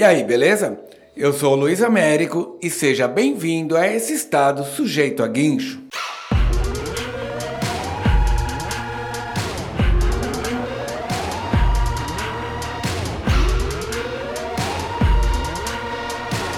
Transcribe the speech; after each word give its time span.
E 0.00 0.02
aí, 0.02 0.24
beleza? 0.24 0.80
Eu 1.14 1.30
sou 1.30 1.52
o 1.52 1.56
Luiz 1.56 1.82
Américo 1.82 2.58
e 2.62 2.70
seja 2.70 3.06
bem-vindo 3.06 3.76
a 3.76 3.86
esse 3.86 4.14
estado 4.14 4.64
sujeito 4.64 5.22
a 5.22 5.28
guincho. 5.28 5.78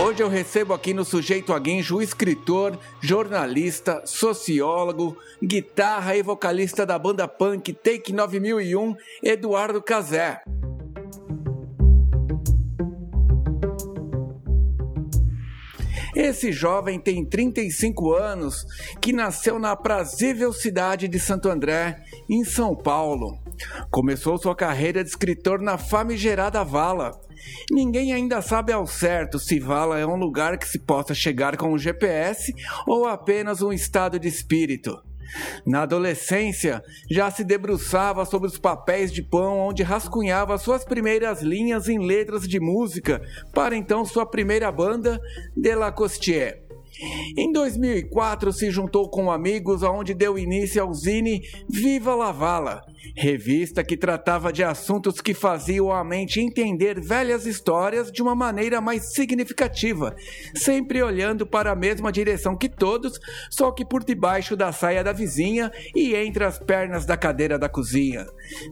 Hoje 0.00 0.22
eu 0.22 0.28
recebo 0.28 0.72
aqui 0.72 0.94
no 0.94 1.04
Sujeito 1.04 1.52
a 1.52 1.58
Guincho 1.58 1.96
o 1.96 2.02
escritor, 2.02 2.78
jornalista, 3.00 4.02
sociólogo, 4.04 5.16
guitarra 5.42 6.14
e 6.14 6.22
vocalista 6.22 6.86
da 6.86 6.96
banda 6.96 7.26
punk 7.26 7.72
Take 7.72 8.12
9001, 8.12 8.94
Eduardo 9.20 9.82
Cazé. 9.82 10.42
Esse 16.14 16.52
jovem 16.52 17.00
tem 17.00 17.24
35 17.24 18.12
anos, 18.12 18.66
que 19.00 19.12
nasceu 19.12 19.58
na 19.58 19.72
aprazível 19.72 20.52
cidade 20.52 21.08
de 21.08 21.18
Santo 21.18 21.48
André, 21.48 22.02
em 22.28 22.44
São 22.44 22.76
Paulo. 22.76 23.38
Começou 23.90 24.36
sua 24.36 24.54
carreira 24.54 25.02
de 25.02 25.08
escritor 25.10 25.60
na 25.60 25.78
famigerada 25.78 26.62
Vala. 26.62 27.18
Ninguém 27.70 28.12
ainda 28.12 28.42
sabe 28.42 28.72
ao 28.72 28.86
certo 28.86 29.38
se 29.38 29.58
Vala 29.58 29.98
é 29.98 30.06
um 30.06 30.16
lugar 30.16 30.58
que 30.58 30.68
se 30.68 30.78
possa 30.78 31.14
chegar 31.14 31.56
com 31.56 31.72
um 31.72 31.78
GPS 31.78 32.54
ou 32.86 33.06
apenas 33.06 33.62
um 33.62 33.72
estado 33.72 34.18
de 34.18 34.28
espírito. 34.28 35.02
Na 35.64 35.82
adolescência, 35.82 36.82
já 37.10 37.30
se 37.30 37.44
debruçava 37.44 38.24
sobre 38.24 38.48
os 38.48 38.58
papéis 38.58 39.12
de 39.12 39.22
pão 39.22 39.58
onde 39.58 39.82
rascunhava 39.82 40.58
suas 40.58 40.84
primeiras 40.84 41.42
linhas 41.42 41.88
em 41.88 41.98
letras 41.98 42.46
de 42.46 42.60
música 42.60 43.22
para 43.52 43.76
então 43.76 44.04
sua 44.04 44.26
primeira 44.26 44.70
banda, 44.70 45.20
Delacostier. 45.56 46.61
Em 47.36 47.50
2004 47.50 48.52
se 48.52 48.70
juntou 48.70 49.08
com 49.08 49.30
amigos 49.30 49.82
aonde 49.82 50.12
deu 50.12 50.38
início 50.38 50.82
ao 50.82 50.92
zine 50.92 51.42
Viva 51.68 52.14
la 52.14 52.32
Vala, 52.32 52.82
revista 53.16 53.82
que 53.82 53.96
tratava 53.96 54.52
de 54.52 54.62
assuntos 54.62 55.20
que 55.20 55.32
faziam 55.32 55.90
a 55.90 56.04
mente 56.04 56.40
entender 56.40 57.00
velhas 57.00 57.46
histórias 57.46 58.12
de 58.12 58.20
uma 58.20 58.34
maneira 58.34 58.80
mais 58.80 59.12
significativa, 59.14 60.14
sempre 60.54 61.02
olhando 61.02 61.46
para 61.46 61.72
a 61.72 61.76
mesma 61.76 62.12
direção 62.12 62.56
que 62.56 62.68
todos, 62.68 63.18
só 63.50 63.70
que 63.72 63.84
por 63.84 64.04
debaixo 64.04 64.54
da 64.54 64.70
saia 64.70 65.02
da 65.02 65.12
vizinha 65.12 65.72
e 65.94 66.14
entre 66.14 66.44
as 66.44 66.58
pernas 66.58 67.06
da 67.06 67.16
cadeira 67.16 67.58
da 67.58 67.68
cozinha. 67.68 68.26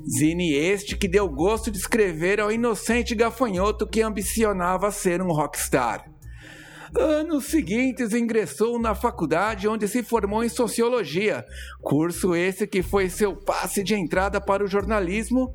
Zine 0.06 0.52
este 0.52 0.96
que 0.96 1.08
deu 1.08 1.28
gosto 1.28 1.70
de 1.70 1.78
escrever 1.78 2.40
ao 2.40 2.52
inocente 2.52 3.14
gafanhoto 3.14 3.86
que 3.86 4.02
ambicionava 4.02 4.90
ser 4.90 5.22
um 5.22 5.32
rockstar. 5.32 6.09
Anos 6.98 7.46
seguintes 7.46 8.12
ingressou 8.12 8.78
na 8.78 8.94
faculdade 8.96 9.68
onde 9.68 9.86
se 9.86 10.02
formou 10.02 10.42
em 10.42 10.48
sociologia, 10.48 11.44
curso 11.80 12.34
esse 12.34 12.66
que 12.66 12.82
foi 12.82 13.08
seu 13.08 13.36
passe 13.36 13.84
de 13.84 13.94
entrada 13.94 14.40
para 14.40 14.64
o 14.64 14.66
jornalismo. 14.66 15.52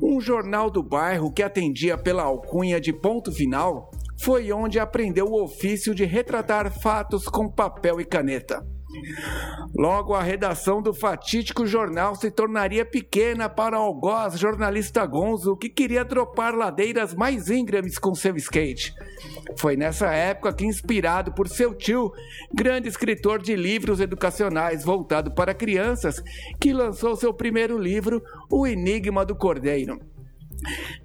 Um 0.00 0.20
jornal 0.20 0.70
do 0.70 0.82
bairro 0.82 1.32
que 1.32 1.42
atendia 1.42 1.98
pela 1.98 2.22
alcunha 2.22 2.80
de 2.80 2.92
ponto 2.92 3.32
final 3.32 3.90
foi 4.16 4.52
onde 4.52 4.78
aprendeu 4.78 5.26
o 5.26 5.42
ofício 5.42 5.94
de 5.94 6.04
retratar 6.04 6.72
fatos 6.80 7.24
com 7.24 7.48
papel 7.48 8.00
e 8.00 8.04
caneta. 8.04 8.64
Logo, 9.74 10.14
a 10.14 10.22
redação 10.22 10.82
do 10.82 10.92
fatídico 10.92 11.66
jornal 11.66 12.14
se 12.14 12.30
tornaria 12.30 12.84
pequena 12.84 13.48
para 13.48 13.78
o 13.78 13.82
algoz 13.82 14.38
jornalista 14.38 15.06
Gonzo, 15.06 15.56
que 15.56 15.68
queria 15.68 16.04
dropar 16.04 16.54
ladeiras 16.54 17.14
mais 17.14 17.48
íngremes 17.48 17.98
com 17.98 18.14
seu 18.14 18.36
skate. 18.36 18.94
Foi 19.56 19.76
nessa 19.76 20.12
época 20.12 20.52
que, 20.52 20.66
inspirado 20.66 21.32
por 21.32 21.48
seu 21.48 21.74
tio, 21.74 22.12
grande 22.52 22.88
escritor 22.88 23.40
de 23.40 23.54
livros 23.54 24.00
educacionais 24.00 24.84
voltado 24.84 25.30
para 25.34 25.54
crianças, 25.54 26.22
que 26.60 26.72
lançou 26.72 27.16
seu 27.16 27.32
primeiro 27.32 27.78
livro, 27.78 28.22
O 28.50 28.66
Enigma 28.66 29.24
do 29.24 29.36
Cordeiro. 29.36 30.00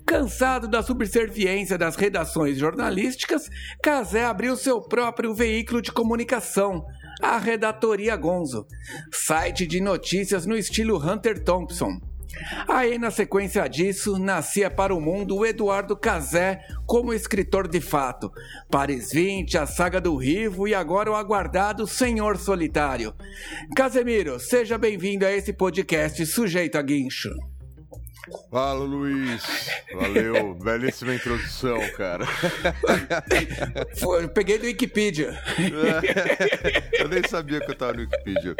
Cansado 0.05 0.67
da 0.67 0.83
subserviência 0.83 1.77
das 1.77 1.95
redações 1.95 2.57
jornalísticas, 2.57 3.49
Casé 3.81 4.25
abriu 4.25 4.55
seu 4.55 4.81
próprio 4.81 5.33
veículo 5.33 5.81
de 5.81 5.91
comunicação, 5.91 6.85
a 7.21 7.37
Redatoria 7.37 8.15
Gonzo, 8.15 8.65
site 9.11 9.65
de 9.65 9.79
notícias 9.81 10.45
no 10.45 10.55
estilo 10.55 10.97
Hunter 10.97 11.43
Thompson. 11.43 11.99
Aí, 12.67 12.97
na 12.97 13.11
sequência 13.11 13.65
disso, 13.67 14.19
nascia 14.19 14.69
para 14.69 14.93
o 14.93 14.99
mundo 14.99 15.37
o 15.37 15.45
Eduardo 15.45 15.95
Cazé 15.95 16.59
como 16.85 17.13
escritor 17.13 17.67
de 17.67 17.79
fato. 17.79 18.31
Paris 18.69 19.11
20, 19.11 19.57
a 19.57 19.65
saga 19.65 20.01
do 20.01 20.15
Rivo 20.15 20.67
e 20.67 20.75
agora 20.75 21.11
o 21.11 21.15
aguardado 21.15 21.87
Senhor 21.87 22.37
Solitário. 22.37 23.13
Casemiro, 23.75 24.39
seja 24.39 24.77
bem-vindo 24.77 25.25
a 25.25 25.31
esse 25.31 25.53
podcast 25.53 26.25
sujeito 26.25 26.77
a 26.77 26.81
guincho. 26.81 27.29
Fala, 28.49 28.83
Luiz. 28.83 29.43
Valeu. 29.93 30.55
Belíssima 30.63 31.13
introdução, 31.13 31.79
cara. 31.95 32.25
Foi, 33.99 34.27
peguei 34.27 34.57
do 34.57 34.65
Wikipedia. 34.65 35.39
eu 36.93 37.07
nem 37.07 37.27
sabia 37.27 37.59
que 37.59 37.71
eu 37.71 37.75
tava 37.75 37.93
no 37.93 37.99
Wikipedia. 38.01 38.55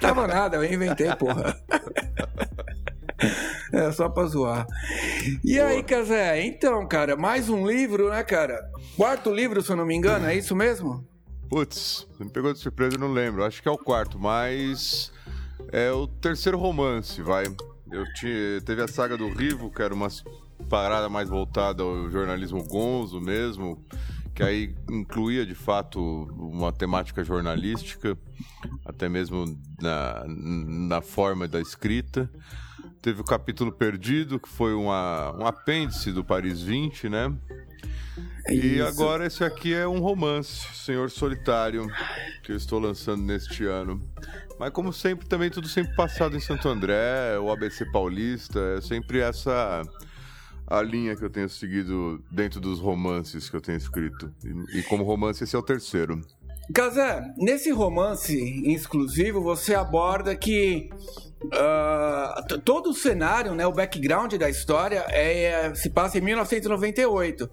Tava 0.00 0.26
nada, 0.26 0.56
eu 0.56 0.64
inventei, 0.64 1.14
porra. 1.16 1.56
É 3.72 3.92
só 3.92 4.08
pra 4.08 4.24
zoar. 4.26 4.66
E 5.44 5.56
Boa. 5.56 5.68
aí, 5.68 5.82
Casé? 5.82 6.42
Então, 6.44 6.86
cara, 6.86 7.16
mais 7.16 7.48
um 7.48 7.66
livro, 7.66 8.10
né, 8.10 8.22
cara? 8.22 8.58
Quarto 8.96 9.32
livro, 9.32 9.62
se 9.62 9.70
eu 9.70 9.76
não 9.76 9.86
me 9.86 9.94
engano, 9.94 10.26
é 10.26 10.34
isso 10.34 10.56
mesmo? 10.56 11.06
Putz, 11.48 12.06
me 12.18 12.28
pegou 12.30 12.52
de 12.52 12.58
surpresa, 12.58 12.96
eu 12.96 13.00
não 13.00 13.12
lembro. 13.12 13.44
Acho 13.44 13.62
que 13.62 13.68
é 13.68 13.70
o 13.72 13.78
quarto, 13.78 14.18
mas 14.18 15.12
é 15.72 15.90
o 15.92 16.06
terceiro 16.06 16.58
romance, 16.58 17.20
vai. 17.22 17.44
Eu 17.90 18.04
tinha, 18.14 18.60
teve 18.64 18.82
a 18.82 18.88
saga 18.88 19.16
do 19.16 19.28
Rivo, 19.28 19.70
que 19.70 19.82
era 19.82 19.92
uma 19.92 20.08
parada 20.68 21.08
mais 21.08 21.28
voltada 21.28 21.82
ao 21.82 22.08
jornalismo 22.10 22.62
gonzo 22.64 23.20
mesmo, 23.20 23.84
que 24.34 24.42
aí 24.42 24.74
incluía 24.88 25.44
de 25.44 25.54
fato 25.54 26.00
uma 26.38 26.72
temática 26.72 27.24
jornalística, 27.24 28.16
até 28.84 29.08
mesmo 29.08 29.44
na, 29.80 30.24
na 30.26 31.00
forma 31.00 31.48
da 31.48 31.60
escrita. 31.60 32.30
Teve 33.02 33.22
o 33.22 33.24
capítulo 33.24 33.72
Perdido, 33.72 34.38
que 34.38 34.48
foi 34.48 34.74
uma, 34.74 35.34
um 35.38 35.46
apêndice 35.46 36.12
do 36.12 36.22
Paris 36.22 36.60
20, 36.60 37.08
né? 37.08 37.32
É 38.46 38.54
e 38.54 38.82
agora 38.82 39.26
esse 39.26 39.42
aqui 39.42 39.72
é 39.72 39.88
um 39.88 40.00
romance, 40.00 40.66
Senhor 40.74 41.10
Solitário, 41.10 41.86
que 42.42 42.52
eu 42.52 42.56
estou 42.56 42.78
lançando 42.78 43.22
neste 43.22 43.64
ano. 43.64 44.02
Mas 44.58 44.70
como 44.70 44.92
sempre, 44.92 45.26
também 45.26 45.48
tudo 45.48 45.66
sempre 45.66 45.94
passado 45.94 46.36
em 46.36 46.40
Santo 46.40 46.68
André, 46.68 47.38
o 47.38 47.50
ABC 47.50 47.86
Paulista, 47.86 48.60
é 48.76 48.80
sempre 48.82 49.20
essa 49.20 49.82
a 50.66 50.82
linha 50.82 51.16
que 51.16 51.24
eu 51.24 51.30
tenho 51.30 51.48
seguido 51.48 52.22
dentro 52.30 52.60
dos 52.60 52.78
romances 52.78 53.48
que 53.48 53.56
eu 53.56 53.60
tenho 53.60 53.78
escrito. 53.78 54.32
E, 54.44 54.78
e 54.78 54.82
como 54.84 55.04
romance, 55.04 55.42
esse 55.42 55.56
é 55.56 55.58
o 55.58 55.62
terceiro. 55.62 56.20
Casé, 56.72 57.22
nesse 57.36 57.72
romance 57.72 58.36
exclusivo, 58.70 59.42
você 59.42 59.74
aborda 59.74 60.36
que 60.36 60.88
Uh, 61.42 62.58
todo 62.60 62.90
o 62.90 62.94
cenário, 62.94 63.54
né, 63.54 63.66
o 63.66 63.72
background 63.72 64.34
da 64.34 64.50
história 64.50 65.06
é, 65.08 65.44
é, 65.44 65.74
se 65.74 65.88
passa 65.88 66.18
em 66.18 66.20
1998. 66.20 67.48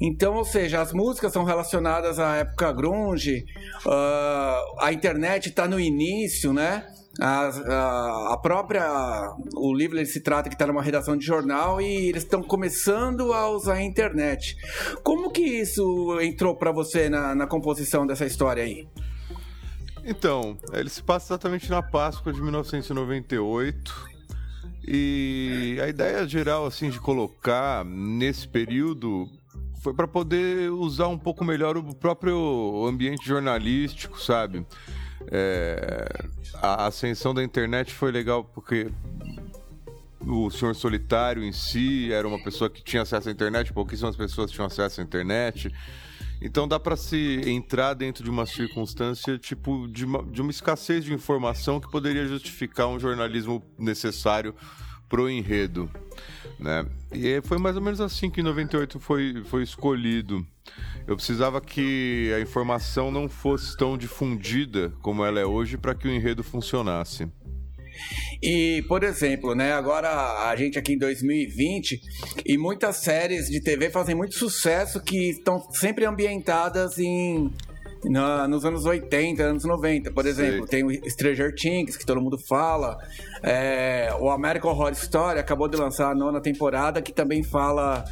Então, 0.00 0.34
ou 0.34 0.44
seja, 0.44 0.80
as 0.80 0.92
músicas 0.92 1.32
são 1.32 1.44
relacionadas 1.44 2.18
à 2.18 2.36
época 2.36 2.72
grunge, 2.72 3.44
uh, 3.86 4.80
a 4.80 4.92
internet 4.92 5.50
está 5.50 5.68
no 5.68 5.78
início, 5.78 6.52
né? 6.52 6.84
A, 7.20 7.48
a, 7.48 8.34
a, 8.34 8.38
própria. 8.38 8.84
O 9.56 9.74
livro 9.74 9.98
ele 9.98 10.06
se 10.06 10.20
trata 10.20 10.48
que 10.48 10.54
está 10.54 10.66
numa 10.68 10.82
redação 10.82 11.16
de 11.16 11.26
jornal 11.26 11.80
e 11.80 12.08
eles 12.08 12.22
estão 12.22 12.42
começando 12.42 13.32
a 13.32 13.50
usar 13.50 13.74
a 13.74 13.82
internet. 13.82 14.56
Como 15.02 15.30
que 15.30 15.42
isso 15.42 16.20
entrou 16.20 16.54
para 16.54 16.70
você 16.70 17.08
na, 17.08 17.34
na 17.34 17.46
composição 17.46 18.06
dessa 18.06 18.24
história 18.24 18.62
aí? 18.62 18.86
Então, 20.08 20.56
ele 20.72 20.88
se 20.88 21.02
passa 21.02 21.34
exatamente 21.34 21.68
na 21.68 21.82
Páscoa 21.82 22.32
de 22.32 22.40
1998. 22.40 24.08
E 24.86 25.78
a 25.82 25.86
ideia 25.86 26.26
geral, 26.26 26.64
assim, 26.64 26.88
de 26.88 26.98
colocar 26.98 27.84
nesse 27.84 28.48
período 28.48 29.28
foi 29.82 29.92
para 29.92 30.08
poder 30.08 30.70
usar 30.70 31.08
um 31.08 31.18
pouco 31.18 31.44
melhor 31.44 31.76
o 31.76 31.94
próprio 31.94 32.86
ambiente 32.86 33.28
jornalístico, 33.28 34.18
sabe? 34.18 34.66
É, 35.30 36.08
a 36.54 36.86
ascensão 36.86 37.34
da 37.34 37.44
internet 37.44 37.92
foi 37.92 38.10
legal 38.10 38.42
porque 38.42 38.90
o 40.26 40.50
senhor 40.50 40.74
solitário 40.74 41.44
em 41.44 41.52
si 41.52 42.10
era 42.10 42.26
uma 42.26 42.42
pessoa 42.42 42.70
que 42.70 42.82
tinha 42.82 43.02
acesso 43.02 43.28
à 43.28 43.32
internet, 43.32 43.74
pouquíssimas 43.74 44.16
pessoas 44.16 44.50
tinham 44.50 44.66
acesso 44.66 45.02
à 45.02 45.04
internet. 45.04 45.70
Então 46.40 46.68
dá 46.68 46.78
para 46.78 46.96
se 46.96 47.42
entrar 47.46 47.94
dentro 47.94 48.22
de 48.22 48.30
uma 48.30 48.46
circunstância 48.46 49.36
tipo 49.38 49.88
de 49.88 50.04
uma, 50.04 50.22
de 50.22 50.40
uma 50.40 50.50
escassez 50.50 51.04
de 51.04 51.12
informação 51.12 51.80
que 51.80 51.90
poderia 51.90 52.26
justificar 52.26 52.86
um 52.86 52.98
jornalismo 52.98 53.62
necessário 53.78 54.54
pro 55.08 55.28
enredo, 55.28 55.90
né? 56.58 56.86
E 57.12 57.40
foi 57.42 57.58
mais 57.58 57.76
ou 57.76 57.82
menos 57.82 58.00
assim 58.00 58.30
que 58.30 58.40
em 58.40 58.44
98 58.44 59.00
foi, 59.00 59.42
foi 59.44 59.62
escolhido. 59.62 60.46
Eu 61.06 61.16
precisava 61.16 61.60
que 61.60 62.30
a 62.36 62.40
informação 62.40 63.10
não 63.10 63.28
fosse 63.28 63.76
tão 63.76 63.96
difundida 63.96 64.92
como 65.00 65.24
ela 65.24 65.40
é 65.40 65.46
hoje 65.46 65.78
para 65.78 65.94
que 65.94 66.06
o 66.06 66.10
enredo 66.10 66.44
funcionasse. 66.44 67.26
E, 68.42 68.82
por 68.88 69.02
exemplo, 69.02 69.54
né, 69.54 69.72
agora 69.72 70.08
a 70.48 70.56
gente 70.56 70.78
aqui 70.78 70.92
em 70.92 70.98
2020 70.98 72.00
e 72.44 72.56
muitas 72.56 72.96
séries 72.96 73.48
de 73.48 73.60
TV 73.60 73.90
fazem 73.90 74.14
muito 74.14 74.34
sucesso 74.34 75.00
que 75.00 75.30
estão 75.30 75.60
sempre 75.72 76.04
ambientadas 76.04 76.98
em 76.98 77.50
na, 78.04 78.46
nos 78.46 78.64
anos 78.64 78.84
80, 78.84 79.42
anos 79.42 79.64
90, 79.64 80.12
por 80.12 80.26
exemplo. 80.26 80.66
Tem 80.66 80.84
o 80.84 81.10
Stranger 81.10 81.54
Things, 81.54 81.96
que 81.96 82.06
todo 82.06 82.20
mundo 82.20 82.38
fala. 82.38 82.96
É, 83.42 84.14
o 84.20 84.30
American 84.30 84.70
Horror 84.70 84.92
Story 84.92 85.38
acabou 85.38 85.68
de 85.68 85.76
lançar 85.76 86.10
a 86.10 86.14
nona 86.14 86.40
temporada, 86.40 87.02
que 87.02 87.12
também 87.12 87.42
fala 87.42 88.04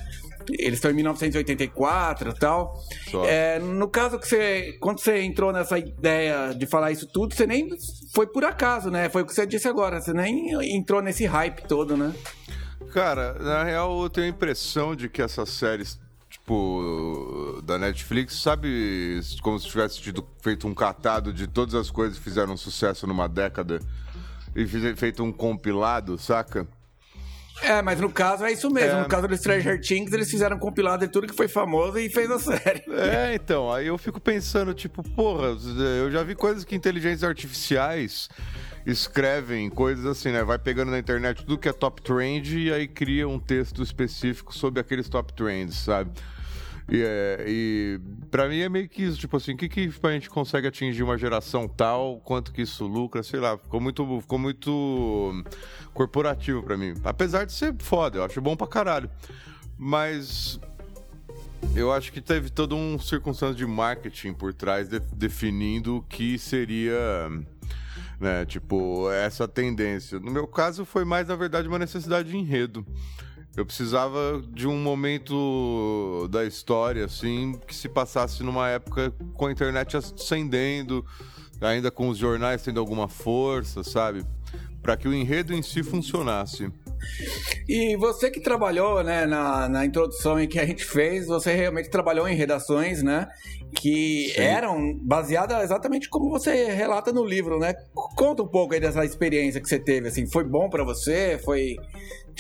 eles 0.51 0.75
estão 0.75 0.91
em 0.91 0.95
1984 0.95 2.31
e 2.31 2.35
tal. 2.35 2.81
É, 3.27 3.59
no 3.59 3.89
caso 3.89 4.19
que 4.19 4.29
você. 4.29 4.77
Quando 4.81 5.01
você 5.01 5.23
entrou 5.23 5.53
nessa 5.53 5.79
ideia 5.79 6.55
de 6.55 6.67
falar 6.67 6.93
isso 6.93 7.07
tudo, 7.07 7.35
você 7.35 7.47
nem. 7.47 7.69
Foi 8.15 8.27
por 8.27 8.45
acaso, 8.45 8.91
né? 8.91 9.09
Foi 9.09 9.23
o 9.23 9.27
que 9.27 9.35
você 9.35 9.47
disse 9.47 9.69
agora. 9.69 10.01
Você 10.01 10.13
nem 10.13 10.53
entrou 10.77 11.03
nesse 11.03 11.27
hype 11.27 11.63
todo, 11.67 11.97
né? 11.97 12.15
Cara, 12.93 13.35
na 13.41 13.65
real 13.65 14.03
eu 14.03 14.11
tenho 14.11 14.27
a 14.27 14.31
impressão 14.31 14.95
de 14.97 15.09
que 15.09 15.21
essas 15.21 15.51
séries, 15.51 15.99
tipo, 16.31 17.61
da 17.65 17.79
Netflix, 17.79 18.41
sabe 18.41 19.21
como 19.43 19.59
se 19.59 19.67
tivesse 19.67 20.01
tido, 20.01 20.27
feito 20.41 20.67
um 20.67 20.75
catado 20.75 21.33
de 21.33 21.47
todas 21.47 21.75
as 21.75 21.91
coisas 21.91 22.17
que 22.17 22.25
fizeram 22.25 22.57
sucesso 22.57 23.07
numa 23.07 23.29
década 23.29 23.81
e 24.55 24.67
feito 24.97 25.23
um 25.23 25.31
compilado, 25.31 26.17
saca? 26.19 26.67
É, 27.63 27.81
mas 27.83 28.01
no 28.01 28.11
caso 28.11 28.45
é 28.45 28.53
isso 28.53 28.71
mesmo. 28.71 28.99
É... 28.99 29.03
No 29.03 29.09
caso 29.09 29.27
do 29.27 29.37
Stranger 29.37 29.81
Things, 29.81 30.13
eles 30.13 30.31
fizeram 30.31 30.57
um 30.57 30.61
compilado 30.61 31.07
de 31.07 31.13
tudo 31.13 31.27
que 31.27 31.35
foi 31.35 31.49
famoso 31.49 31.99
e 31.99 32.09
fez 32.09 32.31
a 32.31 32.39
série. 32.39 32.85
É, 32.91 33.35
então, 33.35 33.73
aí 33.73 33.87
eu 33.87 33.97
fico 33.99 34.21
pensando, 34.21 34.75
tipo, 34.75 35.03
porra, 35.03 35.57
eu 35.99 36.11
já 36.11 36.23
vi 36.23 36.35
coisas 36.35 36.65
que 36.65 36.75
inteligências 36.75 37.25
artificiais 37.25 38.29
escrevem 38.87 39.69
coisas 39.69 40.07
assim, 40.07 40.31
né? 40.31 40.45
Vai 40.45 40.59
pegando 40.59 40.91
na 40.91 40.99
internet 40.99 41.39
tudo 41.39 41.59
que 41.59 41.69
é 41.69 41.73
top 41.73 42.01
trend 42.03 42.57
e 42.59 42.73
aí 42.73 42.87
cria 42.87 43.27
um 43.29 43.39
texto 43.39 43.83
específico 43.83 44.55
sobre 44.55 44.81
aqueles 44.81 45.09
top 45.09 45.33
trends, 45.33 45.77
sabe? 45.77 46.11
E, 46.89 47.03
é, 47.03 47.45
e 47.47 48.01
para 48.31 48.49
mim 48.49 48.61
é 48.61 48.69
meio 48.69 48.89
que 48.89 49.03
isso, 49.03 49.19
tipo 49.19 49.37
assim, 49.37 49.55
o 49.55 49.57
que, 49.57 49.69
que 49.69 49.91
a 50.03 50.11
gente 50.11 50.31
consegue 50.31 50.69
atingir 50.69 51.03
uma 51.03 51.19
geração 51.19 51.67
tal, 51.67 52.21
quanto 52.21 52.53
que 52.53 52.63
isso 52.63 52.87
lucra, 52.87 53.23
sei 53.23 53.41
lá, 53.41 53.59
ficou 53.59 53.81
muito, 53.81 54.21
ficou 54.21 54.39
muito 54.39 55.45
corporativo 55.93 56.63
para 56.63 56.77
mim. 56.77 56.95
Apesar 57.03 57.45
de 57.45 57.53
ser 57.53 57.75
foda, 57.81 58.19
eu 58.19 58.25
acho 58.25 58.41
bom 58.41 58.57
pra 58.57 58.67
caralho. 58.69 59.11
Mas 59.77 60.61
eu 61.75 61.93
acho 61.93 62.13
que 62.13 62.21
teve 62.21 62.51
todo 62.51 62.77
um 62.77 62.99
circunstância 62.99 63.57
de 63.57 63.67
marketing 63.67 64.33
por 64.33 64.55
trás 64.55 64.89
de, 64.89 65.01
definindo 65.01 65.97
o 65.97 66.03
que 66.03 66.39
seria 66.39 67.29
né, 68.21 68.45
tipo, 68.47 69.11
essa 69.11 69.47
tendência. 69.47 70.19
No 70.19 70.31
meu 70.31 70.47
caso 70.47 70.85
foi 70.85 71.05
mais 71.05 71.29
na 71.29 71.37
verdade 71.37 71.69
uma 71.69 71.79
necessidade 71.79 72.31
de 72.31 72.37
enredo. 72.37 72.87
Eu 73.57 73.65
precisava 73.65 74.43
de 74.51 74.69
um 74.69 74.77
momento 74.77 76.29
da 76.31 76.45
história, 76.45 77.07
assim, 77.07 77.59
que 77.67 77.75
se 77.75 77.89
passasse 77.89 78.43
numa 78.43 78.69
época 78.69 79.11
com 79.33 79.47
a 79.47 79.53
internet 79.53 79.97
ascendendo, 79.97 81.03
ainda 81.61 81.91
com 81.91 82.09
os 82.09 82.19
jornais 82.19 82.63
tendo 82.63 82.79
alguma 82.79 83.09
força, 83.09 83.83
sabe? 83.83 84.25
Para 84.83 84.95
que 84.95 85.09
o 85.09 85.15
enredo 85.15 85.55
em 85.55 85.63
si 85.63 85.83
funcionasse. 85.83 86.71
E 87.67 87.97
você 87.97 88.31
que 88.31 88.41
trabalhou 88.41 89.03
né, 89.03 89.27
na, 89.27 89.69
na 89.69 89.87
introdução 89.87 90.39
em 90.39 90.47
que 90.47 90.59
a 90.59 90.67
gente 90.67 90.85
fez, 90.85 91.27
você 91.27 91.55
realmente 91.55 91.89
trabalhou 91.89 92.29
em 92.29 92.37
redações, 92.37 93.03
né? 93.03 93.27
Que 93.75 94.33
Sim. 94.35 94.41
eram 94.41 94.99
baseadas 95.03 95.63
exatamente 95.63 96.09
como 96.09 96.31
você 96.31 96.67
relata 96.73 97.11
no 97.13 97.25
livro, 97.25 97.59
né? 97.59 97.75
Conta 98.17 98.43
um 98.43 98.49
pouco 98.49 98.75
aí 98.75 98.81
dessa 98.81 99.05
experiência 99.05 99.61
que 99.61 99.69
você 99.69 99.79
teve, 99.79 100.09
assim. 100.09 100.27
Foi 100.31 100.45
bom 100.45 100.69
para 100.69 100.85
você? 100.85 101.41
Foi 101.45 101.77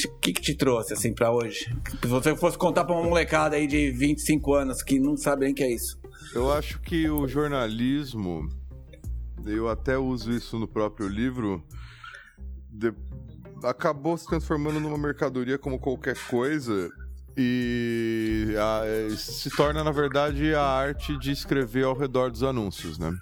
o 0.04 0.18
que, 0.18 0.32
que 0.32 0.42
te 0.42 0.54
trouxe, 0.54 0.92
assim, 0.92 1.14
para 1.14 1.32
hoje? 1.32 1.64
Se 2.00 2.06
você 2.06 2.36
fosse 2.36 2.58
contar 2.58 2.84
pra 2.84 2.94
uma 2.94 3.04
molecada 3.04 3.56
aí 3.56 3.66
de 3.66 3.90
25 3.90 4.54
anos 4.54 4.82
que 4.82 4.98
não 4.98 5.16
sabe 5.16 5.44
nem 5.44 5.52
o 5.52 5.54
que 5.54 5.62
é 5.62 5.72
isso. 5.72 5.98
Eu 6.34 6.52
acho 6.52 6.80
que 6.82 7.08
o 7.08 7.26
jornalismo, 7.26 8.48
eu 9.46 9.68
até 9.68 9.96
uso 9.96 10.30
isso 10.30 10.58
no 10.58 10.68
próprio 10.68 11.08
livro, 11.08 11.64
de, 12.68 12.92
acabou 13.62 14.18
se 14.18 14.26
transformando 14.26 14.78
numa 14.78 14.98
mercadoria 14.98 15.56
como 15.56 15.78
qualquer 15.78 16.16
coisa 16.28 16.90
e 17.36 18.54
a, 18.58 19.16
se 19.16 19.50
torna, 19.50 19.84
na 19.84 19.92
verdade, 19.92 20.54
a 20.54 20.62
arte 20.62 21.18
de 21.18 21.30
escrever 21.30 21.84
ao 21.84 21.96
redor 21.96 22.30
dos 22.30 22.42
anúncios, 22.42 22.98
né? 22.98 23.12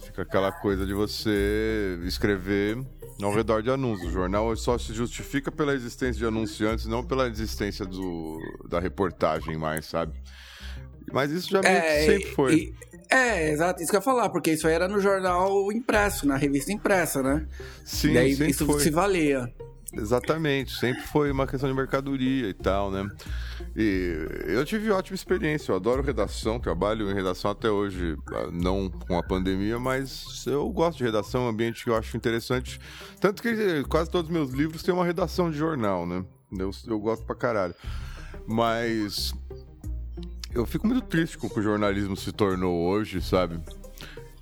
Fica 0.00 0.22
aquela 0.22 0.52
coisa 0.52 0.86
de 0.86 0.94
você 0.94 1.98
escrever 2.04 2.78
ao 3.26 3.34
redor 3.34 3.62
de 3.62 3.70
anúncios. 3.70 4.08
O 4.08 4.12
jornal 4.12 4.54
só 4.56 4.78
se 4.78 4.92
justifica 4.92 5.50
pela 5.50 5.74
existência 5.74 6.18
de 6.18 6.26
anunciantes, 6.26 6.86
não 6.86 7.02
pela 7.02 7.28
existência 7.28 7.84
do, 7.84 8.38
da 8.68 8.80
reportagem 8.80 9.56
mais, 9.56 9.86
sabe? 9.86 10.12
Mas 11.12 11.30
isso 11.30 11.50
já 11.50 11.60
é, 11.60 12.06
sempre 12.06 12.30
foi. 12.30 12.54
E, 12.54 12.74
é, 13.10 13.50
exato, 13.50 13.82
isso 13.82 13.90
que 13.90 13.96
eu 13.96 14.00
ia 14.00 14.04
falar, 14.04 14.28
porque 14.28 14.52
isso 14.52 14.66
aí 14.66 14.74
era 14.74 14.86
no 14.86 15.00
jornal 15.00 15.72
impresso, 15.72 16.26
na 16.26 16.36
revista 16.36 16.72
impressa, 16.72 17.22
né? 17.22 17.46
Sim, 17.84 18.14
Daí 18.14 18.30
isso 18.30 18.64
foi. 18.64 18.80
se 18.80 18.90
valia. 18.90 19.52
Exatamente, 19.92 20.76
sempre 20.76 21.02
foi 21.02 21.32
uma 21.32 21.46
questão 21.46 21.68
de 21.68 21.74
mercadoria 21.74 22.48
e 22.48 22.54
tal, 22.54 22.90
né? 22.92 23.08
E 23.74 24.26
eu 24.46 24.64
tive 24.64 24.90
ótima 24.90 25.16
experiência, 25.16 25.72
eu 25.72 25.76
adoro 25.76 26.02
redação, 26.02 26.60
trabalho 26.60 27.10
em 27.10 27.14
redação 27.14 27.50
até 27.50 27.68
hoje, 27.68 28.16
ah, 28.28 28.48
não 28.52 28.88
com 28.88 29.18
a 29.18 29.22
pandemia, 29.22 29.80
mas 29.80 30.46
eu 30.46 30.68
gosto 30.70 30.98
de 30.98 31.04
redação, 31.04 31.42
é 31.42 31.44
um 31.46 31.48
ambiente 31.48 31.82
que 31.82 31.90
eu 31.90 31.96
acho 31.96 32.16
interessante. 32.16 32.80
Tanto 33.20 33.42
que 33.42 33.82
quase 33.88 34.08
todos 34.10 34.30
os 34.30 34.32
meus 34.32 34.50
livros 34.50 34.82
têm 34.82 34.94
uma 34.94 35.04
redação 35.04 35.50
de 35.50 35.58
jornal, 35.58 36.06
né? 36.06 36.24
Eu, 36.56 36.70
eu 36.86 36.98
gosto 37.00 37.24
pra 37.24 37.34
caralho. 37.34 37.74
Mas 38.46 39.34
eu 40.54 40.64
fico 40.66 40.86
muito 40.86 41.06
triste 41.06 41.36
com 41.36 41.46
o 41.46 41.50
que 41.50 41.60
o 41.60 41.62
jornalismo 41.62 42.16
se 42.16 42.32
tornou 42.32 42.88
hoje, 42.88 43.20
sabe? 43.20 43.60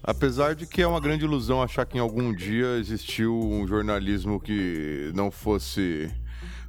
Apesar 0.08 0.54
de 0.54 0.66
que 0.66 0.80
é 0.80 0.86
uma 0.86 1.00
grande 1.00 1.26
ilusão 1.26 1.62
achar 1.62 1.84
que 1.84 1.98
em 1.98 2.00
algum 2.00 2.34
dia 2.34 2.78
existiu 2.78 3.38
um 3.38 3.66
jornalismo 3.66 4.40
que 4.40 5.12
não 5.14 5.30
fosse 5.30 6.10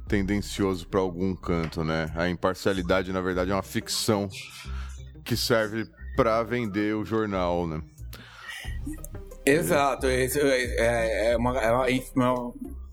tendencioso 0.06 0.86
para 0.86 1.00
algum 1.00 1.34
canto, 1.34 1.82
né? 1.82 2.12
A 2.14 2.28
imparcialidade, 2.28 3.10
na 3.14 3.22
verdade, 3.22 3.50
é 3.50 3.54
uma 3.54 3.62
ficção 3.62 4.28
que 5.24 5.38
serve 5.38 5.88
para 6.14 6.42
vender 6.42 6.94
o 6.94 7.02
jornal, 7.02 7.66
né? 7.66 7.80
Exato, 9.46 10.06
é, 10.06 10.26
é, 10.26 11.32
é, 11.32 11.36
uma, 11.38 11.58
é 11.58 11.72
uma, 11.72 11.88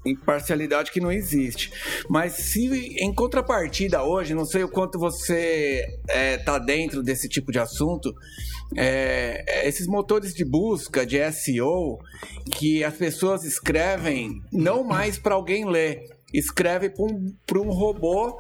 imparcialidade 0.10 0.92
que 0.92 1.00
não 1.00 1.12
existe. 1.12 1.72
Mas 2.10 2.34
se 2.34 2.68
em 3.00 3.14
contrapartida 3.14 4.04
hoje, 4.04 4.34
não 4.34 4.46
sei 4.46 4.64
o 4.64 4.70
quanto 4.70 5.00
você 5.00 5.84
é, 6.10 6.38
tá 6.38 6.58
dentro 6.58 7.04
desse 7.04 7.28
tipo 7.28 7.52
de 7.52 7.60
assunto, 7.60 8.14
é, 8.76 9.68
esses 9.68 9.88
motores 9.88 10.34
de 10.34 10.44
busca 10.44 11.06
de 11.06 11.20
SEO 11.32 12.00
que 12.52 12.84
as 12.84 12.96
pessoas 12.96 13.44
escrevem 13.44 14.42
não 14.52 14.84
mais 14.84 15.18
para 15.18 15.36
alguém 15.36 15.66
ler, 15.70 16.17
escreve 16.34 16.90
para 16.90 17.04
um, 17.06 17.36
um 17.56 17.72
robô 17.72 18.38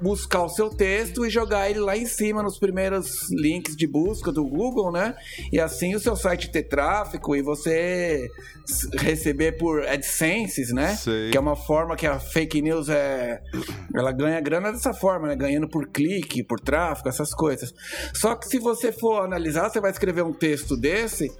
buscar 0.00 0.42
o 0.42 0.48
seu 0.48 0.70
texto 0.70 1.26
e 1.26 1.30
jogar 1.30 1.68
ele 1.68 1.80
lá 1.80 1.96
em 1.96 2.06
cima 2.06 2.42
nos 2.42 2.58
primeiros 2.58 3.30
links 3.30 3.76
de 3.76 3.86
busca 3.86 4.32
do 4.32 4.44
Google, 4.44 4.90
né? 4.90 5.14
E 5.52 5.60
assim 5.60 5.94
o 5.94 6.00
seu 6.00 6.16
site 6.16 6.50
ter 6.50 6.62
tráfego 6.62 7.36
e 7.36 7.42
você 7.42 8.28
receber 8.98 9.52
por 9.52 9.86
AdSense, 9.86 10.72
né? 10.72 10.96
Sei. 10.96 11.30
Que 11.30 11.36
é 11.36 11.40
uma 11.40 11.56
forma 11.56 11.94
que 11.94 12.06
a 12.06 12.18
fake 12.18 12.62
news 12.62 12.88
é 12.88 13.42
ela 13.94 14.12
ganha 14.12 14.40
grana 14.40 14.72
dessa 14.72 14.94
forma, 14.94 15.28
né? 15.28 15.36
Ganhando 15.36 15.68
por 15.68 15.86
clique, 15.88 16.42
por 16.42 16.58
tráfego, 16.58 17.08
essas 17.08 17.34
coisas. 17.34 17.72
Só 18.14 18.34
que 18.34 18.48
se 18.48 18.58
você 18.58 18.90
for 18.90 19.22
analisar, 19.22 19.68
você 19.68 19.80
vai 19.80 19.90
escrever 19.90 20.22
um 20.22 20.32
texto 20.32 20.76
desse 20.76 21.30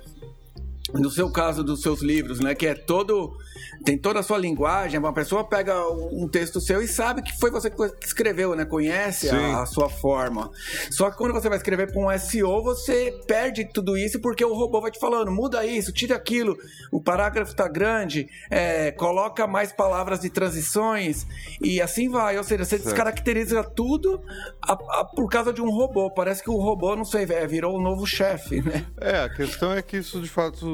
no 0.93 1.11
seu 1.11 1.31
caso 1.31 1.65
dos 1.65 1.83
seus 1.83 2.01
livros, 2.01 2.41
né, 2.41 2.55
que 2.55 2.67
é 2.67 2.75
todo 2.75 3.37
tem 3.85 3.97
toda 3.97 4.21
a 4.21 4.23
sua 4.23 4.39
linguagem, 4.39 4.99
uma 4.99 5.13
pessoa 5.13 5.45
pega 5.45 5.75
um 5.89 6.29
texto 6.29 6.61
seu 6.61 6.83
e 6.83 6.89
sabe 6.89 7.23
que 7.23 7.39
foi 7.39 7.51
você 7.51 7.71
que 7.71 8.07
escreveu, 8.07 8.55
né? 8.55 8.65
Conhece 8.65 9.29
a, 9.29 9.63
a, 9.63 9.67
sua 9.67 9.89
forma. 9.89 10.51
Só 10.91 11.11
que 11.11 11.17
quando 11.17 11.33
você 11.33 11.49
vai 11.49 11.59
escrever 11.59 11.93
para 11.93 12.01
um 12.01 12.19
SEO, 12.19 12.63
você 12.63 13.15
perde 13.27 13.65
tudo 13.65 13.97
isso 13.97 14.21
porque 14.21 14.45
o 14.45 14.55
robô 14.55 14.81
vai 14.81 14.91
te 14.91 14.99
falando, 14.99 15.31
muda 15.31 15.65
isso, 15.65 15.93
tira 15.93 16.17
aquilo, 16.17 16.57
o 16.91 17.01
parágrafo 17.01 17.53
está 17.53 17.69
grande, 17.69 18.29
é, 18.51 18.91
coloca 18.93 19.47
mais 19.47 19.73
palavras 19.73 20.21
de 20.21 20.31
transições 20.31 21.27
e 21.61 21.81
assim 21.81 22.09
vai. 22.09 22.37
Ou 22.39 22.45
seja, 22.45 22.65
você 22.65 22.77
certo. 22.77 22.85
descaracteriza 22.85 23.63
tudo 23.63 24.21
a, 24.63 24.73
a, 24.73 25.05
por 25.05 25.29
causa 25.31 25.53
de 25.53 25.61
um 25.61 25.71
robô. 25.71 26.11
Parece 26.11 26.43
que 26.43 26.51
o 26.51 26.57
robô, 26.57 26.97
não 26.97 27.05
sei, 27.05 27.25
é, 27.25 27.47
virou 27.47 27.75
o 27.75 27.79
um 27.79 27.83
novo 27.83 28.07
chefe, 28.07 28.63
né? 28.63 28.85
É, 29.01 29.21
a 29.21 29.29
questão 29.29 29.73
é 29.73 29.83
que 29.83 29.99
isso 29.99 30.21
de 30.21 30.29
fato, 30.29 30.67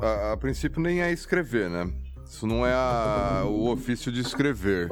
a, 0.00 0.32
a 0.32 0.36
princípio, 0.36 0.80
nem 0.80 1.02
é 1.02 1.12
escrever, 1.12 1.68
né? 1.68 1.92
Isso 2.24 2.46
não 2.46 2.66
é 2.66 2.72
a, 2.72 3.44
o 3.46 3.70
ofício 3.70 4.10
de 4.10 4.20
escrever. 4.20 4.90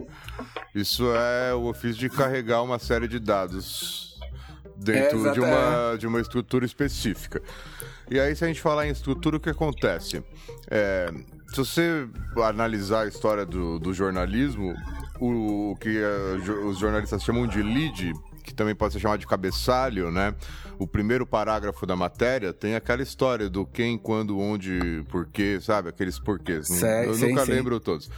Isso 0.74 1.04
é 1.14 1.52
o 1.54 1.64
ofício 1.66 1.98
de 1.98 2.08
carregar 2.08 2.62
uma 2.62 2.78
série 2.78 3.08
de 3.08 3.18
dados 3.18 4.18
dentro 4.76 5.28
é, 5.28 5.32
de, 5.32 5.40
uma, 5.40 5.96
de 5.98 6.06
uma 6.06 6.20
estrutura 6.20 6.64
específica. 6.64 7.42
E 8.10 8.20
aí, 8.20 8.34
se 8.36 8.44
a 8.44 8.48
gente 8.48 8.60
falar 8.60 8.86
em 8.86 8.90
estrutura, 8.90 9.36
o 9.36 9.40
que 9.40 9.50
acontece? 9.50 10.22
É, 10.70 11.10
se 11.48 11.56
você 11.56 12.08
analisar 12.36 13.02
a 13.02 13.06
história 13.08 13.46
do, 13.46 13.78
do 13.78 13.92
jornalismo, 13.92 14.74
o, 15.20 15.72
o 15.72 15.76
que 15.76 16.00
a, 16.02 16.66
os 16.66 16.78
jornalistas 16.78 17.22
chamam 17.22 17.46
de 17.46 17.62
lead, 17.62 18.12
que 18.44 18.54
também 18.54 18.74
pode 18.74 18.92
ser 18.92 19.00
chamado 19.00 19.18
de 19.18 19.26
cabeçalho, 19.26 20.10
né? 20.10 20.34
O 20.78 20.86
primeiro 20.86 21.26
parágrafo 21.26 21.86
da 21.86 21.96
matéria 21.96 22.52
tem 22.52 22.74
aquela 22.74 23.02
história 23.02 23.48
do 23.48 23.64
quem, 23.64 23.96
quando, 23.96 24.38
onde, 24.38 25.02
porquê, 25.08 25.58
sabe? 25.60 25.88
Aqueles 25.88 26.18
porquês. 26.18 26.68
Sei, 26.68 27.06
Eu 27.06 27.16
nunca 27.16 27.42
lembro 27.44 27.80
todos. 27.80 28.10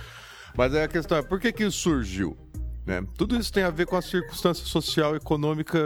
Mas 0.56 0.74
aí 0.74 0.82
a 0.82 0.88
questão 0.88 1.16
é, 1.16 1.22
por 1.22 1.38
que 1.38 1.52
que 1.52 1.64
isso 1.64 1.78
surgiu? 1.78 2.36
Né? 2.84 3.04
Tudo 3.16 3.36
isso 3.36 3.52
tem 3.52 3.64
a 3.64 3.70
ver 3.70 3.86
com 3.86 3.96
a 3.96 4.02
circunstância 4.02 4.64
social 4.64 5.14
e 5.14 5.16
econômica 5.16 5.78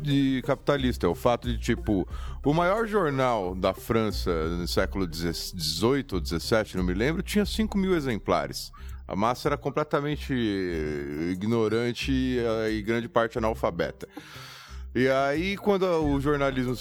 de 0.00 0.42
capitalista. 0.44 1.06
É 1.06 1.08
o 1.08 1.14
fato 1.14 1.48
de, 1.48 1.56
tipo, 1.56 2.06
o 2.44 2.52
maior 2.52 2.86
jornal 2.86 3.54
da 3.54 3.72
França 3.72 4.48
no 4.48 4.66
século 4.66 5.08
XVIII 5.12 6.06
ou 6.12 6.24
XVII, 6.24 6.76
não 6.76 6.84
me 6.84 6.94
lembro, 6.94 7.22
tinha 7.22 7.46
5 7.46 7.78
mil 7.78 7.94
exemplares. 7.94 8.72
A 9.06 9.16
massa 9.16 9.48
era 9.48 9.56
completamente 9.56 10.32
ignorante 11.30 12.12
e 12.12 12.82
grande 12.82 13.08
parte 13.08 13.38
analfabeta. 13.38 14.08
E 14.94 15.08
aí, 15.08 15.56
quando 15.56 15.84
o 15.84 16.20
jornalismo 16.20 16.74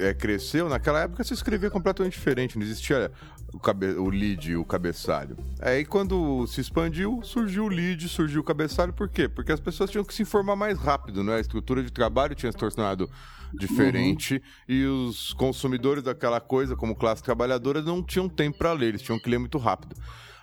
é, 0.00 0.12
cresceu, 0.12 0.68
naquela 0.68 1.02
época 1.02 1.22
se 1.22 1.32
escrevia 1.32 1.70
completamente 1.70 2.14
diferente, 2.14 2.58
não 2.58 2.64
existia 2.64 3.12
o, 3.52 3.60
cabe... 3.60 3.86
o 3.86 4.08
lead, 4.08 4.56
o 4.56 4.64
cabeçalho. 4.64 5.36
Aí, 5.60 5.84
quando 5.84 6.44
se 6.48 6.60
expandiu, 6.60 7.20
surgiu 7.22 7.64
o 7.64 7.68
lead, 7.68 8.08
surgiu 8.08 8.40
o 8.40 8.44
cabeçalho, 8.44 8.92
por 8.92 9.08
quê? 9.08 9.28
Porque 9.28 9.52
as 9.52 9.60
pessoas 9.60 9.90
tinham 9.90 10.04
que 10.04 10.12
se 10.12 10.22
informar 10.22 10.56
mais 10.56 10.76
rápido, 10.76 11.22
né? 11.22 11.36
A 11.36 11.40
estrutura 11.40 11.84
de 11.84 11.92
trabalho 11.92 12.34
tinha 12.34 12.50
se 12.50 12.58
tornado 12.58 13.08
diferente 13.54 14.34
uhum. 14.34 14.74
e 14.74 14.84
os 14.84 15.32
consumidores 15.34 16.02
daquela 16.02 16.40
coisa, 16.40 16.74
como 16.74 16.96
classe 16.96 17.22
trabalhadora, 17.22 17.80
não 17.80 18.02
tinham 18.02 18.28
tempo 18.28 18.58
para 18.58 18.72
ler, 18.72 18.88
eles 18.88 19.02
tinham 19.02 19.20
que 19.20 19.30
ler 19.30 19.38
muito 19.38 19.58
rápido. 19.58 19.94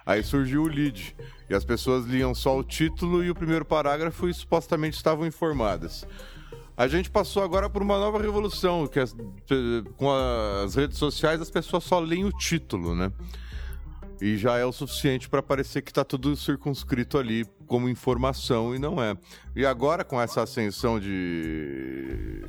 Aí 0.09 0.23
surgiu 0.23 0.63
o 0.63 0.67
lead 0.67 1.15
e 1.47 1.53
as 1.53 1.63
pessoas 1.63 2.03
liam 2.03 2.33
só 2.33 2.57
o 2.57 2.63
título 2.63 3.23
e 3.23 3.29
o 3.29 3.35
primeiro 3.35 3.63
parágrafo 3.63 4.27
e 4.27 4.33
supostamente 4.33 4.97
estavam 4.97 5.23
informadas. 5.23 6.03
A 6.75 6.87
gente 6.87 7.11
passou 7.11 7.43
agora 7.43 7.69
por 7.69 7.83
uma 7.83 7.95
nova 7.99 8.19
revolução, 8.19 8.87
que 8.87 8.99
as, 8.99 9.15
com 9.97 10.09
as 10.11 10.73
redes 10.73 10.97
sociais 10.97 11.39
as 11.39 11.51
pessoas 11.51 11.83
só 11.83 11.99
leem 11.99 12.25
o 12.25 12.31
título, 12.31 12.95
né? 12.95 13.11
E 14.19 14.35
já 14.35 14.57
é 14.57 14.65
o 14.65 14.71
suficiente 14.71 15.29
para 15.29 15.43
parecer 15.43 15.83
que 15.83 15.91
está 15.91 16.03
tudo 16.03 16.35
circunscrito 16.35 17.19
ali 17.19 17.45
como 17.67 17.87
informação 17.87 18.73
e 18.73 18.79
não 18.79 18.99
é. 18.99 19.15
E 19.55 19.63
agora, 19.63 20.03
com 20.03 20.19
essa 20.19 20.41
ascensão 20.41 20.99
de, 20.99 22.41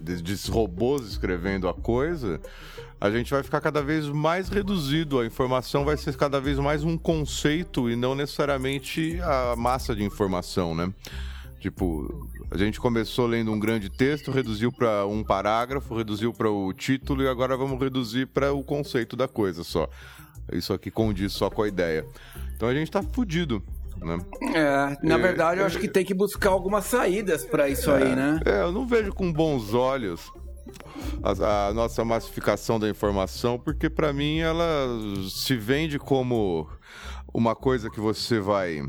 de, 0.00 0.22
de 0.22 0.50
robôs 0.50 1.08
escrevendo 1.08 1.68
a 1.68 1.74
coisa, 1.74 2.40
a 3.00 3.10
gente 3.10 3.30
vai 3.30 3.42
ficar 3.42 3.62
cada 3.62 3.82
vez 3.82 4.06
mais 4.08 4.50
reduzido. 4.50 5.18
A 5.18 5.26
informação 5.26 5.84
vai 5.84 5.96
ser 5.96 6.14
cada 6.16 6.38
vez 6.38 6.58
mais 6.58 6.84
um 6.84 6.98
conceito 6.98 7.88
e 7.88 7.96
não 7.96 8.14
necessariamente 8.14 9.18
a 9.22 9.56
massa 9.56 9.96
de 9.96 10.04
informação, 10.04 10.74
né? 10.74 10.92
Tipo, 11.60 12.28
a 12.50 12.58
gente 12.58 12.78
começou 12.78 13.26
lendo 13.26 13.52
um 13.52 13.58
grande 13.58 13.88
texto, 13.88 14.30
reduziu 14.30 14.70
para 14.70 15.06
um 15.06 15.24
parágrafo, 15.24 15.96
reduziu 15.96 16.32
para 16.32 16.50
o 16.50 16.72
título 16.74 17.22
e 17.22 17.28
agora 17.28 17.56
vamos 17.56 17.80
reduzir 17.80 18.26
para 18.26 18.52
o 18.52 18.62
conceito 18.62 19.16
da 19.16 19.26
coisa 19.26 19.64
só. 19.64 19.88
Isso 20.52 20.72
aqui 20.72 20.90
condiz 20.90 21.32
só 21.32 21.48
com 21.48 21.62
a 21.62 21.68
ideia. 21.68 22.04
Então 22.54 22.68
a 22.68 22.74
gente 22.74 22.88
está 22.88 23.02
fudido. 23.02 23.62
Né? 23.98 24.18
É, 24.54 25.06
na 25.06 25.14
é, 25.16 25.18
verdade, 25.18 25.60
eu 25.60 25.66
acho 25.66 25.78
que 25.78 25.88
tem 25.88 26.04
que 26.04 26.14
buscar 26.14 26.50
algumas 26.50 26.84
saídas 26.86 27.44
para 27.44 27.68
isso 27.68 27.90
é, 27.90 28.02
aí, 28.02 28.16
né? 28.16 28.40
É, 28.44 28.62
eu 28.62 28.72
não 28.72 28.86
vejo 28.86 29.12
com 29.12 29.30
bons 29.30 29.74
olhos 29.74 30.32
a, 31.22 31.68
a 31.68 31.74
nossa 31.74 32.04
massificação 32.04 32.78
da 32.78 32.88
informação, 32.88 33.58
porque 33.58 33.88
para 33.88 34.12
mim 34.12 34.38
ela 34.38 34.64
se 35.28 35.56
vende 35.56 35.98
como 35.98 36.68
uma 37.32 37.54
coisa 37.54 37.90
que 37.90 38.00
você 38.00 38.40
vai 38.40 38.82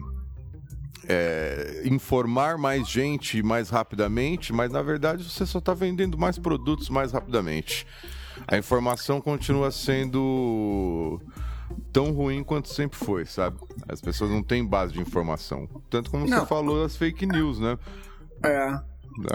é, 1.08 1.82
informar 1.86 2.58
mais 2.58 2.88
gente 2.88 3.42
mais 3.44 3.70
rapidamente, 3.70 4.54
mas 4.54 4.72
na 4.72 4.82
verdade 4.82 5.24
você 5.24 5.46
só 5.46 5.60
está 5.60 5.74
vendendo 5.74 6.18
mais 6.18 6.38
produtos 6.38 6.90
mais 6.90 7.12
rapidamente. 7.12 7.86
A 8.48 8.58
informação 8.58 9.22
continua 9.22 9.72
sendo 9.72 11.20
tão 11.92 12.12
ruim 12.12 12.44
quanto 12.44 12.70
sempre 12.70 12.98
foi, 12.98 13.26
sabe? 13.26 13.58
As 13.88 14.02
pessoas 14.02 14.32
não 14.32 14.42
têm 14.42 14.66
base 14.66 14.94
de 14.94 15.02
informação. 15.02 15.68
Tanto 15.90 16.10
como 16.10 16.28
não. 16.28 16.40
você 16.40 16.46
falou 16.46 16.82
das 16.82 16.96
fake 16.96 17.26
news, 17.26 17.60
né? 17.60 17.78
É. 18.44 18.91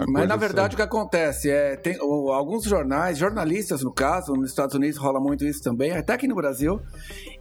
Mas 0.07 0.27
na 0.27 0.35
verdade 0.35 0.67
assim. 0.67 0.75
o 0.75 0.77
que 0.77 0.81
acontece 0.81 1.49
é 1.49 1.75
tem 1.75 1.97
alguns 1.99 2.63
jornais, 2.63 3.17
jornalistas 3.17 3.83
no 3.83 3.93
caso, 3.93 4.33
nos 4.33 4.49
Estados 4.49 4.75
Unidos 4.75 4.97
rola 4.97 5.19
muito 5.19 5.45
isso 5.45 5.61
também, 5.61 5.91
até 5.91 6.13
aqui 6.13 6.27
no 6.27 6.35
Brasil, 6.35 6.81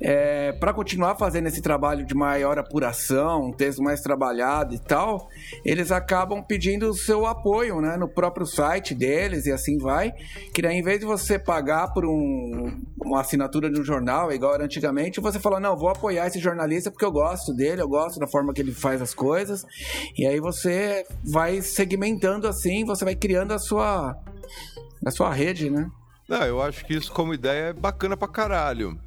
é, 0.00 0.52
para 0.52 0.74
continuar 0.74 1.16
fazendo 1.16 1.46
esse 1.46 1.62
trabalho 1.62 2.04
de 2.04 2.14
maior 2.14 2.58
apuração, 2.58 3.46
um 3.46 3.52
texto 3.52 3.82
mais 3.82 4.02
trabalhado 4.02 4.74
e 4.74 4.78
tal, 4.78 5.28
eles 5.64 5.90
acabam 5.90 6.42
pedindo 6.42 6.90
o 6.90 6.94
seu 6.94 7.26
apoio, 7.26 7.80
né, 7.80 7.96
no 7.96 8.08
próprio 8.08 8.44
site 8.44 8.94
deles 8.94 9.46
e 9.46 9.52
assim 9.52 9.78
vai, 9.78 10.12
que 10.52 10.60
daí, 10.60 10.76
em 10.76 10.82
vez 10.82 11.00
de 11.00 11.06
você 11.06 11.38
pagar 11.38 11.92
por 11.92 12.04
um, 12.04 12.78
uma 13.02 13.20
assinatura 13.20 13.70
de 13.70 13.80
um 13.80 13.84
jornal, 13.84 14.30
igual 14.30 14.54
era 14.54 14.64
antigamente, 14.64 15.20
você 15.20 15.38
fala, 15.38 15.58
não, 15.58 15.76
vou 15.76 15.88
apoiar 15.88 16.26
esse 16.26 16.38
jornalista 16.38 16.90
porque 16.90 17.04
eu 17.04 17.12
gosto 17.12 17.54
dele, 17.54 17.80
eu 17.80 17.88
gosto 17.88 18.20
da 18.20 18.26
forma 18.26 18.52
que 18.52 18.60
ele 18.60 18.72
faz 18.72 19.00
as 19.00 19.14
coisas, 19.14 19.64
e 20.16 20.26
aí 20.26 20.38
você 20.38 21.04
vai 21.24 21.62
segmentando 21.62 22.25
assim, 22.46 22.84
você 22.84 23.04
vai 23.04 23.14
criando 23.14 23.52
a 23.52 23.58
sua, 23.58 24.16
a 25.04 25.10
sua 25.10 25.32
rede, 25.32 25.70
né? 25.70 25.90
Não, 26.28 26.42
eu 26.42 26.60
acho 26.60 26.84
que 26.84 26.94
isso 26.94 27.12
como 27.12 27.34
ideia 27.34 27.68
é 27.68 27.72
bacana 27.72 28.16
pra 28.16 28.28
caralho. 28.28 28.98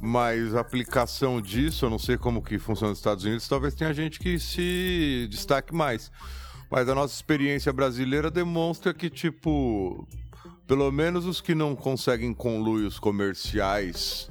Mas 0.00 0.54
a 0.54 0.60
aplicação 0.60 1.40
disso, 1.40 1.84
eu 1.84 1.90
não 1.90 1.98
sei 1.98 2.16
como 2.16 2.42
que 2.42 2.58
funciona 2.58 2.90
nos 2.90 2.98
Estados 2.98 3.24
Unidos, 3.24 3.46
talvez 3.46 3.74
tenha 3.74 3.92
gente 3.92 4.18
que 4.18 4.38
se 4.38 5.28
destaque 5.30 5.74
mais. 5.74 6.10
Mas 6.70 6.88
a 6.88 6.94
nossa 6.94 7.14
experiência 7.14 7.72
brasileira 7.72 8.30
demonstra 8.30 8.94
que, 8.94 9.10
tipo, 9.10 10.06
pelo 10.66 10.90
menos 10.90 11.26
os 11.26 11.40
que 11.40 11.54
não 11.54 11.74
conseguem 11.74 12.32
conluios 12.32 12.98
comerciais, 12.98 14.28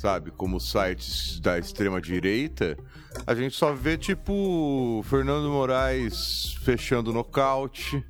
sabe, 0.00 0.30
como 0.30 0.58
sites 0.58 1.38
da 1.40 1.58
extrema 1.58 2.00
direita, 2.00 2.74
a 3.26 3.34
gente 3.34 3.54
só 3.54 3.74
vê, 3.74 3.98
tipo, 3.98 5.04
Fernando 5.04 5.50
Moraes 5.50 6.54
fechando 6.62 7.12
nocaute, 7.12 8.02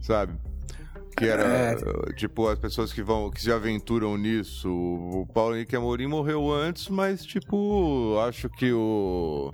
sabe? 0.00 0.32
Que 1.16 1.24
era, 1.24 1.42
é. 1.42 2.12
tipo, 2.14 2.46
as 2.46 2.56
pessoas 2.56 2.92
que 2.92 3.02
vão, 3.02 3.32
que 3.32 3.42
se 3.42 3.50
aventuram 3.50 4.16
nisso. 4.16 4.70
O 4.70 5.26
Paulo 5.34 5.56
Henrique 5.56 5.74
Amorim 5.74 6.06
morreu 6.06 6.52
antes, 6.52 6.88
mas, 6.88 7.24
tipo, 7.26 8.16
acho 8.24 8.48
que 8.48 8.72
o 8.72 9.52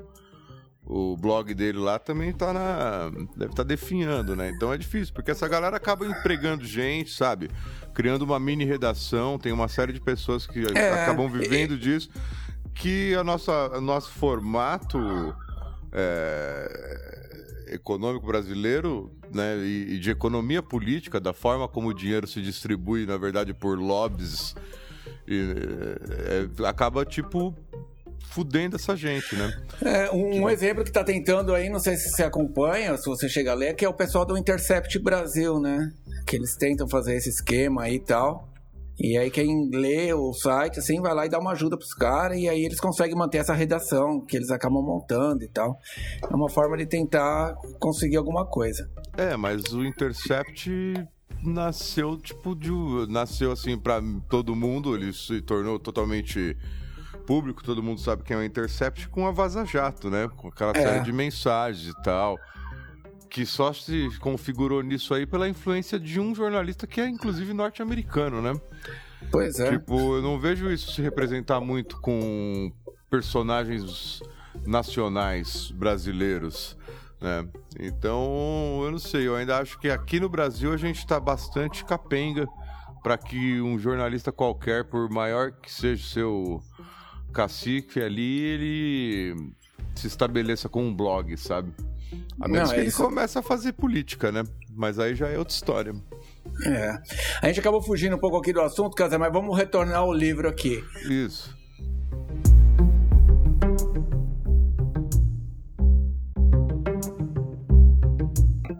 o 0.92 1.16
blog 1.16 1.54
dele 1.54 1.78
lá 1.78 1.98
também 1.98 2.32
tá 2.32 2.52
na. 2.52 3.10
Deve 3.36 3.52
estar 3.52 3.54
tá 3.56 3.62
definhando, 3.62 4.34
né? 4.34 4.50
Então 4.50 4.72
é 4.72 4.78
difícil, 4.78 5.14
porque 5.14 5.30
essa 5.30 5.46
galera 5.46 5.76
acaba 5.76 6.04
empregando 6.06 6.64
gente, 6.64 7.12
sabe? 7.12 7.50
Criando 7.94 8.22
uma 8.22 8.40
mini 8.40 8.64
redação, 8.64 9.38
tem 9.38 9.52
uma 9.52 9.68
série 9.68 9.92
de 9.92 10.00
pessoas 10.00 10.46
que 10.46 10.64
é, 10.76 11.02
acabam 11.02 11.28
vivendo 11.28 11.74
e... 11.74 11.78
disso 11.78 12.10
que 12.74 13.14
a 13.14 13.22
nossa, 13.22 13.76
o 13.76 13.80
nosso 13.80 14.10
formato 14.10 14.98
é, 15.92 17.74
econômico 17.74 18.26
brasileiro 18.26 19.12
né, 19.32 19.58
e, 19.58 19.94
e, 19.94 19.98
de 19.98 20.10
economia 20.10 20.62
política, 20.62 21.20
da 21.20 21.32
forma 21.32 21.68
como 21.68 21.88
o 21.88 21.94
dinheiro 21.94 22.26
se 22.26 22.40
distribui, 22.40 23.04
na 23.04 23.18
verdade, 23.18 23.52
por 23.52 23.78
lobbies, 23.78 24.54
e, 25.28 25.54
é, 26.62 26.66
acaba 26.66 27.04
tipo 27.04 27.54
fudendo 28.28 28.76
essa 28.76 28.96
gente, 28.96 29.34
né? 29.36 29.52
É, 29.82 30.10
um, 30.10 30.42
um 30.42 30.50
exemplo 30.50 30.84
que 30.84 30.90
está 30.90 31.02
tentando 31.02 31.54
aí, 31.54 31.70
não 31.70 31.80
sei 31.80 31.96
se 31.96 32.10
você 32.10 32.22
acompanha, 32.22 32.98
se 32.98 33.06
você 33.06 33.30
chega 33.30 33.52
a 33.52 33.54
ler, 33.54 33.74
que 33.74 33.82
é 33.82 33.88
o 33.88 33.94
pessoal 33.94 34.26
do 34.26 34.36
Intercept 34.36 34.98
Brasil, 34.98 35.58
né? 35.58 35.90
Que 36.26 36.36
eles 36.36 36.54
tentam 36.54 36.86
fazer 36.86 37.16
esse 37.16 37.30
esquema 37.30 37.84
aí 37.84 37.94
e 37.94 38.04
tal. 38.04 38.50
E 38.98 39.16
aí 39.16 39.30
quem 39.30 39.70
lê 39.72 40.12
o 40.12 40.34
site, 40.34 40.78
assim, 40.78 41.00
vai 41.00 41.14
lá 41.14 41.24
e 41.24 41.30
dá 41.30 41.38
uma 41.38 41.52
ajuda 41.52 41.78
pros 41.78 41.94
caras, 41.94 42.36
e 42.36 42.46
aí 42.46 42.62
eles 42.62 42.78
conseguem 42.78 43.16
manter 43.16 43.38
essa 43.38 43.54
redação 43.54 44.20
que 44.20 44.36
eles 44.36 44.50
acabam 44.50 44.82
montando 44.82 45.42
e 45.42 45.48
tal. 45.48 45.78
É 46.22 46.34
uma 46.36 46.50
forma 46.50 46.76
de 46.76 46.84
tentar 46.84 47.54
conseguir 47.78 48.18
alguma 48.18 48.44
coisa. 48.44 48.90
É, 49.16 49.34
mas 49.38 49.72
o 49.72 49.82
Intercept 49.82 50.70
nasceu, 51.42 52.18
tipo, 52.18 52.54
de. 52.54 52.70
Nasceu 53.08 53.50
assim 53.52 53.78
para 53.78 54.02
todo 54.28 54.54
mundo, 54.54 54.94
ele 54.94 55.14
se 55.14 55.40
tornou 55.40 55.78
totalmente 55.78 56.54
público, 57.18 57.62
todo 57.62 57.82
mundo 57.82 58.00
sabe 58.00 58.22
quem 58.22 58.36
é 58.36 58.40
o 58.40 58.44
Intercept 58.44 59.08
com 59.08 59.26
a 59.26 59.30
Vaza 59.30 59.64
Jato, 59.64 60.10
né? 60.10 60.28
Com 60.36 60.48
aquela 60.48 60.72
é. 60.74 60.82
série 60.82 61.04
de 61.04 61.12
mensagens 61.12 61.88
e 61.88 62.02
tal 62.02 62.38
que 63.30 63.46
só 63.46 63.72
se 63.72 64.08
configurou 64.18 64.82
nisso 64.82 65.14
aí 65.14 65.24
pela 65.24 65.48
influência 65.48 66.00
de 66.00 66.18
um 66.18 66.34
jornalista 66.34 66.84
que 66.84 67.00
é 67.00 67.08
inclusive 67.08 67.54
norte-americano, 67.54 68.42
né? 68.42 68.60
Pois 69.30 69.60
é. 69.60 69.70
Tipo, 69.70 70.16
eu 70.16 70.22
não 70.22 70.38
vejo 70.38 70.70
isso 70.70 70.92
se 70.92 71.00
representar 71.00 71.60
muito 71.60 72.00
com 72.00 72.72
personagens 73.08 74.20
nacionais 74.66 75.70
brasileiros. 75.70 76.76
Né? 77.20 77.48
Então, 77.78 78.80
eu 78.82 78.90
não 78.90 78.98
sei, 78.98 79.28
eu 79.28 79.36
ainda 79.36 79.58
acho 79.58 79.78
que 79.78 79.88
aqui 79.88 80.18
no 80.18 80.28
Brasil 80.28 80.72
a 80.72 80.76
gente 80.76 80.98
está 80.98 81.20
bastante 81.20 81.84
capenga 81.84 82.48
para 83.02 83.16
que 83.16 83.60
um 83.60 83.78
jornalista 83.78 84.32
qualquer, 84.32 84.84
por 84.84 85.08
maior 85.08 85.52
que 85.52 85.72
seja 85.72 86.02
o 86.02 86.08
seu 86.08 86.62
cacique 87.32 88.00
ali, 88.00 88.40
ele 88.40 89.52
se 89.94 90.06
estabeleça 90.06 90.68
com 90.68 90.84
um 90.84 90.94
blog, 90.94 91.36
sabe? 91.36 91.72
A 92.40 92.48
menos 92.48 92.68
não, 92.68 92.74
que 92.74 92.80
é 92.80 92.84
ele 92.84 92.92
comece 92.92 93.38
a 93.38 93.42
fazer 93.42 93.72
política, 93.72 94.32
né? 94.32 94.42
Mas 94.74 94.98
aí 94.98 95.14
já 95.14 95.28
é 95.28 95.38
outra 95.38 95.54
história. 95.54 95.94
É. 96.66 96.98
A 97.42 97.46
gente 97.46 97.60
acabou 97.60 97.82
fugindo 97.82 98.16
um 98.16 98.18
pouco 98.18 98.36
aqui 98.36 98.52
do 98.52 98.60
assunto, 98.60 98.96
Casé, 98.96 99.18
mas 99.18 99.32
vamos 99.32 99.56
retornar 99.56 99.98
ao 99.98 100.12
livro 100.12 100.48
aqui. 100.48 100.82
Isso. 101.08 101.56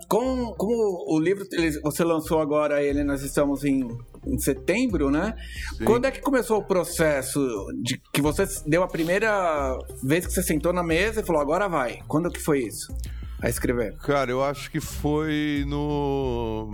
Com, 0.08 0.54
como 0.54 1.04
o 1.06 1.20
livro 1.20 1.46
você 1.82 2.02
lançou 2.02 2.40
agora 2.40 2.82
ele, 2.82 3.04
nós 3.04 3.22
estamos 3.22 3.64
em, 3.64 3.86
em 4.30 4.38
setembro, 4.38 5.10
né? 5.10 5.34
Sim. 5.76 5.84
Quando 5.84 6.04
é 6.06 6.10
que 6.10 6.20
começou 6.20 6.58
o 6.58 6.64
processo 6.64 7.40
de 7.82 8.00
que 8.12 8.22
você 8.22 8.44
deu 8.66 8.82
a 8.82 8.88
primeira 8.88 9.76
vez 10.02 10.26
que 10.26 10.32
você 10.32 10.42
sentou 10.42 10.72
na 10.72 10.82
mesa 10.82 11.20
e 11.20 11.24
falou 11.24 11.42
agora 11.42 11.68
vai? 11.68 12.00
Quando 12.06 12.30
que 12.30 12.40
foi 12.40 12.60
isso? 12.60 12.94
A 13.42 13.48
escrever? 13.48 13.96
Cara, 13.98 14.30
eu 14.30 14.42
acho 14.44 14.70
que 14.70 14.80
foi 14.80 15.64
no 15.66 16.68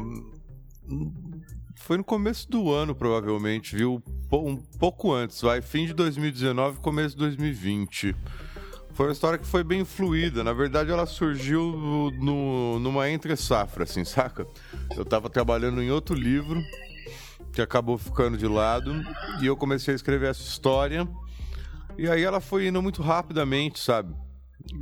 foi 1.77 1.97
no 1.97 2.05
começo 2.05 2.51
do 2.51 2.73
ano, 2.73 2.97
provavelmente, 2.97 3.77
viu? 3.77 4.03
Um 4.33 4.57
pouco 4.57 5.13
antes, 5.13 5.41
vai. 5.41 5.63
Fim 5.63 5.87
de 5.87 5.95
2019, 5.95 6.81
começo 6.81 7.11
de 7.11 7.19
2020. 7.19 8.17
Foi 8.93 9.07
uma 9.07 9.13
história 9.13 9.39
que 9.39 9.47
foi 9.47 9.63
bem 9.63 9.85
fluida. 9.85 10.43
Na 10.43 10.53
verdade, 10.53 10.91
ela 10.91 11.07
surgiu 11.07 11.63
no, 12.19 12.81
numa 12.81 13.09
entre-safra, 13.11 13.85
assim, 13.85 14.05
saca? 14.05 14.47
Eu 14.97 15.05
tava 15.05 15.31
trabalhando 15.31 15.81
em 15.81 15.91
outro 15.91 16.17
livro 16.17 16.61
que 17.57 17.63
acabou 17.63 17.97
ficando 17.97 18.37
de 18.37 18.47
lado 18.47 19.03
e 19.41 19.47
eu 19.47 19.57
comecei 19.57 19.95
a 19.95 19.97
escrever 19.97 20.29
essa 20.29 20.43
história. 20.43 21.09
E 21.97 22.07
aí 22.07 22.23
ela 22.23 22.39
foi 22.39 22.69
indo 22.69 22.83
muito 22.83 23.01
rapidamente, 23.01 23.79
sabe? 23.79 24.15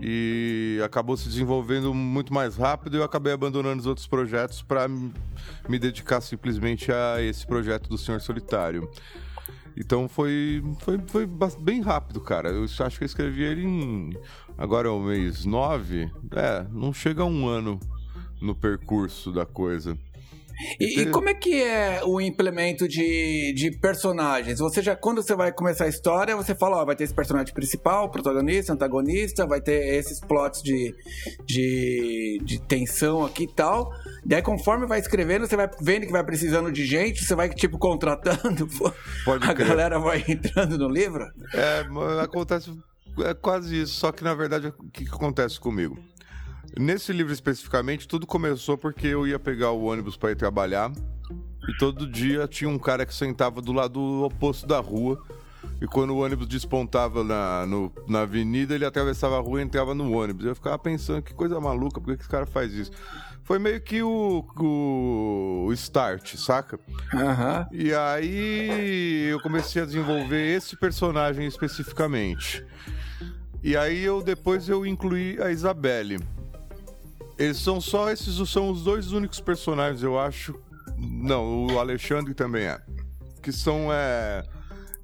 E 0.02 0.80
acabou 0.84 1.16
se 1.16 1.28
desenvolvendo 1.28 1.94
muito 1.94 2.34
mais 2.34 2.56
rápido 2.56 2.96
e 2.96 2.98
eu 2.98 3.04
acabei 3.04 3.32
abandonando 3.32 3.78
os 3.78 3.86
outros 3.86 4.08
projetos 4.08 4.60
para 4.60 4.88
me 4.88 5.78
dedicar 5.78 6.20
simplesmente 6.20 6.90
a 6.90 7.22
esse 7.22 7.46
projeto 7.46 7.88
do 7.88 7.96
Senhor 7.96 8.20
Solitário. 8.20 8.90
Então 9.76 10.08
foi, 10.08 10.60
foi, 10.80 10.98
foi 11.06 11.28
bem 11.60 11.80
rápido, 11.80 12.20
cara. 12.20 12.48
Eu 12.48 12.64
acho 12.64 12.98
que 12.98 13.04
eu 13.04 13.06
escrevi 13.06 13.44
ele 13.44 13.64
em. 13.64 14.16
Agora 14.58 14.88
é 14.88 14.90
o 14.90 14.98
mês 14.98 15.44
9. 15.44 16.10
É, 16.32 16.66
não 16.72 16.92
chega 16.92 17.22
a 17.22 17.26
um 17.26 17.46
ano 17.46 17.78
no 18.40 18.52
percurso 18.52 19.30
da 19.30 19.46
coisa. 19.46 19.96
E, 20.78 21.00
e, 21.00 21.06
como 21.11 21.28
é 21.28 21.34
que 21.34 21.62
é 21.62 22.02
o 22.04 22.20
implemento 22.20 22.87
de, 22.88 23.52
de 23.54 23.70
personagens? 23.78 24.58
Você 24.58 24.82
já, 24.82 24.94
quando 24.96 25.23
você 25.23 25.34
vai 25.34 25.52
começar 25.52 25.84
a 25.84 25.88
história, 25.88 26.37
você 26.37 26.54
fala, 26.54 26.78
ó, 26.78 26.84
vai 26.84 26.96
ter 26.96 27.04
esse 27.04 27.14
personagem 27.14 27.52
principal, 27.52 28.11
protagonista, 28.11 28.73
antagonista, 28.73 29.46
vai 29.46 29.61
ter 29.61 29.94
esses 29.94 30.20
plots 30.20 30.62
de, 30.62 30.94
de, 31.44 32.40
de 32.42 32.61
tensão 32.62 33.25
aqui 33.25 33.44
e 33.44 33.54
tal. 33.54 33.90
Daí, 34.25 34.42
conforme 34.42 34.87
vai 34.87 35.00
escrevendo, 35.00 35.46
você 35.46 35.56
vai 35.56 35.68
vendo 35.80 36.06
que 36.06 36.12
vai 36.12 36.25
precisando 36.25 36.70
de 36.70 36.84
gente, 36.87 37.25
você 37.25 37.34
vai, 37.34 37.49
tipo, 37.49 37.78
contratando, 37.78 38.68
Pode 39.25 39.44
a 39.49 39.54
crer. 39.54 39.68
galera 39.68 39.99
vai 39.99 40.25
entrando 40.26 40.78
no 40.78 40.88
livro? 40.88 41.25
É, 41.52 41.84
acontece 42.23 42.70
é 43.23 43.34
quase 43.34 43.82
isso, 43.82 43.94
só 43.94 44.11
que 44.11 44.25
na 44.25 44.34
verdade, 44.34 44.68
o 44.68 44.90
que, 44.90 45.04
que 45.04 45.14
acontece 45.14 45.61
comigo? 45.61 45.96
Nesse 46.78 47.12
livro 47.12 47.32
especificamente, 47.32 48.08
tudo 48.08 48.26
começou 48.26 48.76
porque 48.76 49.06
eu 49.06 49.26
ia 49.26 49.38
pegar 49.38 49.70
o 49.70 49.84
ônibus 49.84 50.16
para 50.16 50.32
ir 50.32 50.36
trabalhar 50.36 50.90
e 51.68 51.76
todo 51.78 52.06
dia 52.06 52.48
tinha 52.48 52.68
um 52.68 52.78
cara 52.78 53.06
que 53.06 53.14
sentava 53.14 53.62
do 53.62 53.72
lado 53.72 54.24
oposto 54.24 54.66
da 54.66 54.80
rua. 54.80 55.22
E 55.80 55.87
quando 55.87 56.10
o 56.10 56.18
ônibus 56.18 56.46
despontava 56.46 57.24
na, 57.24 57.66
no, 57.66 57.92
na 58.06 58.22
avenida, 58.22 58.74
ele 58.74 58.84
atravessava 58.84 59.37
a 59.37 59.40
rua 59.40 59.60
e 59.60 59.64
entrava 59.64 59.94
no 59.94 60.12
ônibus. 60.12 60.44
Eu 60.46 60.54
ficava 60.54 60.78
pensando, 60.78 61.22
que 61.22 61.32
coisa 61.32 61.60
maluca, 61.60 62.00
por 62.00 62.14
que 62.14 62.20
esse 62.20 62.28
cara 62.28 62.46
faz 62.46 62.72
isso? 62.72 62.90
Foi 63.42 63.58
meio 63.58 63.80
que 63.80 64.02
o, 64.02 64.44
o, 64.58 65.66
o 65.66 65.72
start, 65.74 66.37
saca? 66.37 66.78
Uhum. 67.12 67.66
E 67.72 67.94
aí 67.94 69.28
eu 69.30 69.40
comecei 69.40 69.82
a 69.82 69.84
desenvolver 69.84 70.56
esse 70.56 70.76
personagem 70.76 71.46
especificamente. 71.46 72.64
E 73.62 73.76
aí 73.76 74.02
eu 74.02 74.22
depois 74.22 74.68
eu 74.68 74.87
incluí 74.87 75.40
a 75.42 75.50
Isabelle. 75.50 76.18
Eles 77.38 77.59
são 77.59 77.81
só 77.81 78.11
esses, 78.11 78.37
são 78.49 78.70
os 78.70 78.85
dois 78.85 79.12
únicos 79.12 79.40
personagens, 79.40 80.03
eu 80.03 80.18
acho. 80.18 80.55
Não, 80.97 81.66
o 81.66 81.79
Alexandre 81.79 82.35
também 82.35 82.64
é. 82.66 82.81
Que 83.42 83.53
são 83.53 83.92
é, 83.92 84.44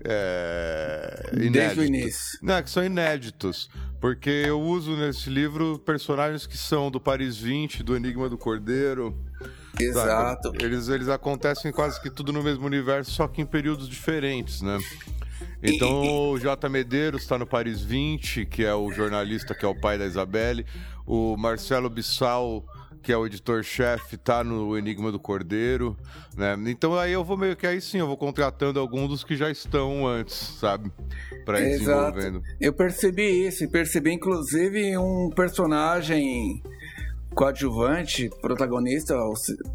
é, 0.04 1.30
inéditos. 1.34 1.52
Desde 1.52 1.80
o 1.80 1.84
início. 1.84 2.38
Não, 2.42 2.62
que 2.62 2.70
são 2.70 2.84
inéditos. 2.84 3.68
Porque 4.00 4.30
eu 4.30 4.60
uso 4.60 4.96
nesse 4.96 5.28
livro 5.28 5.78
personagens 5.80 6.46
que 6.46 6.56
são 6.56 6.90
do 6.90 6.98
Paris 6.98 7.36
20, 7.36 7.82
do 7.82 7.94
Enigma 7.94 8.28
do 8.28 8.38
Cordeiro. 8.38 9.18
Exato. 9.78 10.52
Eles, 10.58 10.88
eles 10.88 11.08
acontecem 11.08 11.70
quase 11.70 12.00
que 12.00 12.10
tudo 12.10 12.32
no 12.32 12.42
mesmo 12.42 12.64
universo, 12.64 13.10
só 13.10 13.28
que 13.28 13.42
em 13.42 13.46
períodos 13.46 13.88
diferentes, 13.88 14.62
né? 14.62 14.78
Então 15.62 16.04
e, 16.04 16.08
o 16.08 16.38
J. 16.38 16.68
Medeiros 16.68 17.22
está 17.22 17.38
no 17.38 17.46
Paris 17.46 17.82
20, 17.82 18.46
que 18.46 18.64
é 18.64 18.74
o 18.74 18.90
jornalista 18.90 19.54
que 19.54 19.64
é 19.64 19.68
o 19.68 19.74
pai 19.74 19.98
da 19.98 20.06
Isabelle. 20.06 20.64
O 21.06 21.36
Marcelo 21.36 21.90
Bissau, 21.90 22.64
que 23.02 23.12
é 23.12 23.16
o 23.16 23.26
editor-chefe, 23.26 24.16
tá 24.16 24.42
no 24.42 24.76
Enigma 24.76 25.12
do 25.12 25.18
Cordeiro, 25.18 25.96
né? 26.36 26.56
Então 26.66 26.96
aí 26.96 27.12
eu 27.12 27.24
vou 27.24 27.36
meio 27.36 27.56
que 27.56 27.66
aí 27.66 27.80
sim, 27.80 27.98
eu 27.98 28.06
vou 28.06 28.16
contratando 28.16 28.80
alguns 28.80 29.08
dos 29.08 29.24
que 29.24 29.36
já 29.36 29.50
estão 29.50 30.06
antes, 30.06 30.34
sabe? 30.34 30.90
Pra 31.44 31.60
ir 31.60 31.72
Exato. 31.72 32.12
desenvolvendo. 32.14 32.42
Eu 32.60 32.72
percebi 32.72 33.46
isso, 33.46 33.64
e 33.64 33.68
percebi 33.68 34.12
inclusive 34.12 34.96
um 34.96 35.30
personagem 35.34 36.62
coadjuvante, 37.34 38.28
protagonista, 38.40 39.14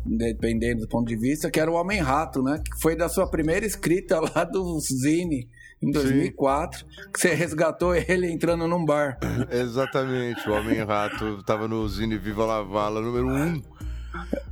dependendo 0.06 0.82
do 0.82 0.88
ponto 0.88 1.08
de 1.08 1.16
vista, 1.16 1.50
que 1.50 1.60
era 1.60 1.72
o 1.72 1.76
Homem-Rato, 1.76 2.44
né? 2.44 2.62
Que 2.64 2.82
foi 2.82 2.96
da 2.96 3.08
sua 3.08 3.30
primeira 3.30 3.66
escrita 3.66 4.20
lá 4.36 4.44
do 4.44 4.80
Zine 4.80 5.48
em 5.86 5.92
2004, 5.92 6.80
Sim. 6.80 6.86
que 7.14 7.20
você 7.20 7.34
resgatou 7.34 7.96
ele 7.96 8.32
entrando 8.32 8.68
num 8.68 8.84
bar. 8.84 9.18
Exatamente, 9.52 10.48
o 10.50 10.54
Homem-Rato 10.54 11.38
estava 11.40 11.68
no 11.68 11.88
Zine 11.88 12.18
Viva 12.18 12.46
La 12.46 12.62
Vala 12.62 13.02
número 13.02 13.28
1. 13.28 13.32
Um, 13.32 13.62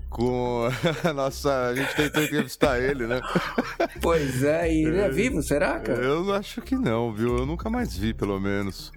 com 0.09 0.67
a 1.03 1.11
nossa. 1.13 1.69
A 1.69 1.75
gente 1.75 1.95
tentou 1.95 2.23
entrevistar 2.23 2.79
ele, 2.79 3.07
né? 3.07 3.19
Pois 3.99 4.43
é, 4.43 4.71
e 4.71 4.85
ele 4.85 4.99
é 4.99 5.09
vivo, 5.09 5.41
será, 5.41 5.79
cara? 5.79 6.03
Eu 6.03 6.31
acho 6.33 6.61
que 6.61 6.75
não, 6.75 7.11
viu? 7.11 7.39
Eu 7.39 7.45
nunca 7.45 7.69
mais 7.69 7.97
vi, 7.97 8.13
pelo 8.13 8.39
menos. 8.39 8.91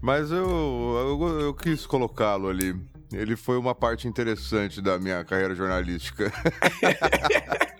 Mas 0.00 0.30
eu, 0.30 0.38
eu, 0.38 1.40
eu 1.40 1.54
quis 1.54 1.84
colocá-lo 1.84 2.48
ali. 2.48 2.76
Ele 3.12 3.36
foi 3.36 3.58
uma 3.58 3.74
parte 3.74 4.08
interessante 4.08 4.80
da 4.80 4.98
minha 4.98 5.22
carreira 5.24 5.54
jornalística. 5.54 6.32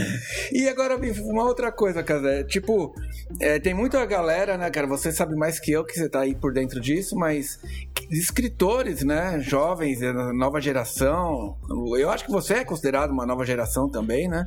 E 0.52 0.68
agora, 0.68 0.96
uma 1.22 1.44
outra 1.44 1.70
coisa, 1.70 2.02
cara. 2.02 2.44
Tipo, 2.44 2.94
é, 3.40 3.58
tem 3.58 3.72
muita 3.72 4.04
galera, 4.04 4.56
né, 4.56 4.70
cara? 4.70 4.86
Você 4.86 5.12
sabe 5.12 5.36
mais 5.36 5.60
que 5.60 5.70
eu 5.70 5.84
que 5.84 5.94
você 5.94 6.08
tá 6.08 6.20
aí 6.20 6.34
por 6.34 6.52
dentro 6.52 6.80
disso, 6.80 7.16
mas 7.16 7.58
escritores, 8.10 9.04
né? 9.04 9.38
Jovens, 9.40 10.02
é, 10.02 10.12
nova 10.12 10.60
geração. 10.60 11.56
Eu 11.98 12.10
acho 12.10 12.24
que 12.24 12.30
você 12.30 12.54
é 12.54 12.64
considerado 12.64 13.10
uma 13.10 13.24
nova 13.24 13.44
geração 13.44 13.88
também, 13.88 14.28
né? 14.28 14.44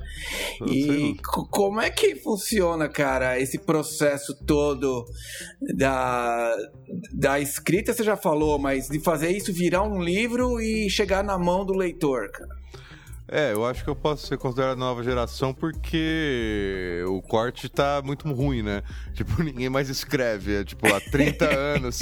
E 0.67 1.15
como 1.49 1.81
é 1.81 1.89
que 1.89 2.15
funciona, 2.15 2.89
cara, 2.89 3.39
esse 3.39 3.57
processo 3.57 4.35
todo 4.45 5.05
da, 5.75 6.55
da 7.13 7.39
escrita, 7.39 7.93
você 7.93 8.03
já 8.03 8.17
falou, 8.17 8.59
mas 8.59 8.87
de 8.87 8.99
fazer 8.99 9.29
isso 9.29 9.53
virar 9.53 9.83
um 9.83 10.01
livro 10.01 10.59
e 10.59 10.89
chegar 10.89 11.23
na 11.23 11.37
mão 11.37 11.65
do 11.65 11.73
leitor, 11.73 12.29
cara? 12.31 12.63
É, 13.27 13.53
eu 13.53 13.65
acho 13.65 13.83
que 13.83 13.89
eu 13.89 13.95
posso 13.95 14.27
ser 14.27 14.37
considerado 14.37 14.77
nova 14.77 15.01
geração 15.01 15.53
porque 15.53 17.03
o 17.07 17.21
corte 17.21 17.69
tá 17.69 18.01
muito 18.03 18.31
ruim, 18.31 18.61
né? 18.61 18.83
Tipo, 19.13 19.41
ninguém 19.41 19.69
mais 19.69 19.89
escreve, 19.89 20.55
é 20.55 20.63
tipo 20.63 20.87
há 20.93 20.99
30 20.99 21.45
anos. 21.55 21.99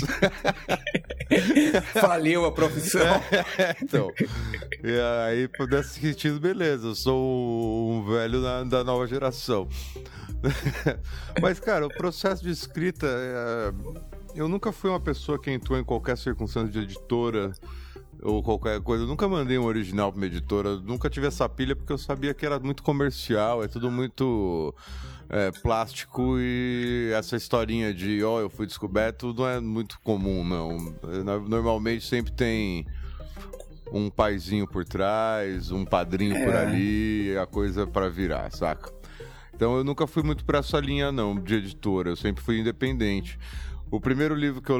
Faliu 1.99 2.45
a 2.45 2.51
profissão. 2.51 3.21
É, 3.57 3.75
então. 3.81 4.11
E 4.83 4.99
aí, 5.27 5.49
nesse 5.69 5.99
sentido, 5.99 6.39
beleza, 6.39 6.87
eu 6.87 6.95
sou 6.95 7.91
um 7.91 8.05
velho 8.05 8.41
da, 8.41 8.63
da 8.63 8.83
nova 8.83 9.05
geração. 9.05 9.67
Mas, 11.41 11.59
cara, 11.59 11.85
o 11.85 11.89
processo 11.89 12.43
de 12.43 12.49
escrita. 12.49 13.07
É... 13.07 13.73
Eu 14.33 14.47
nunca 14.47 14.71
fui 14.71 14.89
uma 14.89 14.99
pessoa 14.99 15.37
que 15.37 15.51
entrou 15.51 15.77
em 15.77 15.83
qualquer 15.83 16.17
circunstância 16.17 16.71
de 16.71 16.79
editora 16.79 17.51
ou 18.21 18.41
qualquer 18.43 18.79
coisa. 18.81 19.03
Eu 19.03 19.07
nunca 19.07 19.27
mandei 19.27 19.57
um 19.57 19.65
original 19.65 20.11
pra 20.11 20.19
uma 20.19 20.25
editora, 20.25 20.77
nunca 20.77 21.09
tive 21.09 21.27
essa 21.27 21.47
pilha 21.49 21.75
porque 21.75 21.91
eu 21.91 21.97
sabia 21.97 22.33
que 22.33 22.45
era 22.45 22.59
muito 22.59 22.83
comercial, 22.83 23.63
é 23.63 23.67
tudo 23.67 23.89
muito 23.89 24.73
é, 25.29 25.51
plástico 25.51 26.37
e 26.37 27.11
essa 27.15 27.35
historinha 27.35 27.93
de, 27.93 28.23
ó, 28.23 28.35
oh, 28.35 28.39
eu 28.41 28.49
fui 28.49 28.65
descoberto 28.65 29.33
não 29.33 29.47
é 29.47 29.59
muito 29.59 29.99
comum, 30.01 30.43
não. 30.43 30.93
Normalmente 31.47 32.05
sempre 32.05 32.31
tem 32.31 32.85
um 33.91 34.09
paizinho 34.09 34.67
por 34.67 34.85
trás, 34.85 35.71
um 35.71 35.83
padrinho 35.83 36.35
é. 36.35 36.45
por 36.45 36.55
ali, 36.55 37.37
a 37.37 37.45
coisa 37.45 37.87
para 37.87 38.09
virar, 38.09 38.51
saca? 38.51 38.91
Então 39.53 39.77
eu 39.77 39.83
nunca 39.83 40.07
fui 40.07 40.23
muito 40.23 40.43
para 40.45 40.59
essa 40.59 40.79
linha 40.79 41.11
não 41.11 41.35
de 41.35 41.55
editora, 41.55 42.09
eu 42.09 42.15
sempre 42.15 42.43
fui 42.43 42.59
independente. 42.59 43.37
O 43.91 43.99
primeiro 43.99 44.33
livro 44.33 44.61
que 44.61 44.71
eu, 44.71 44.79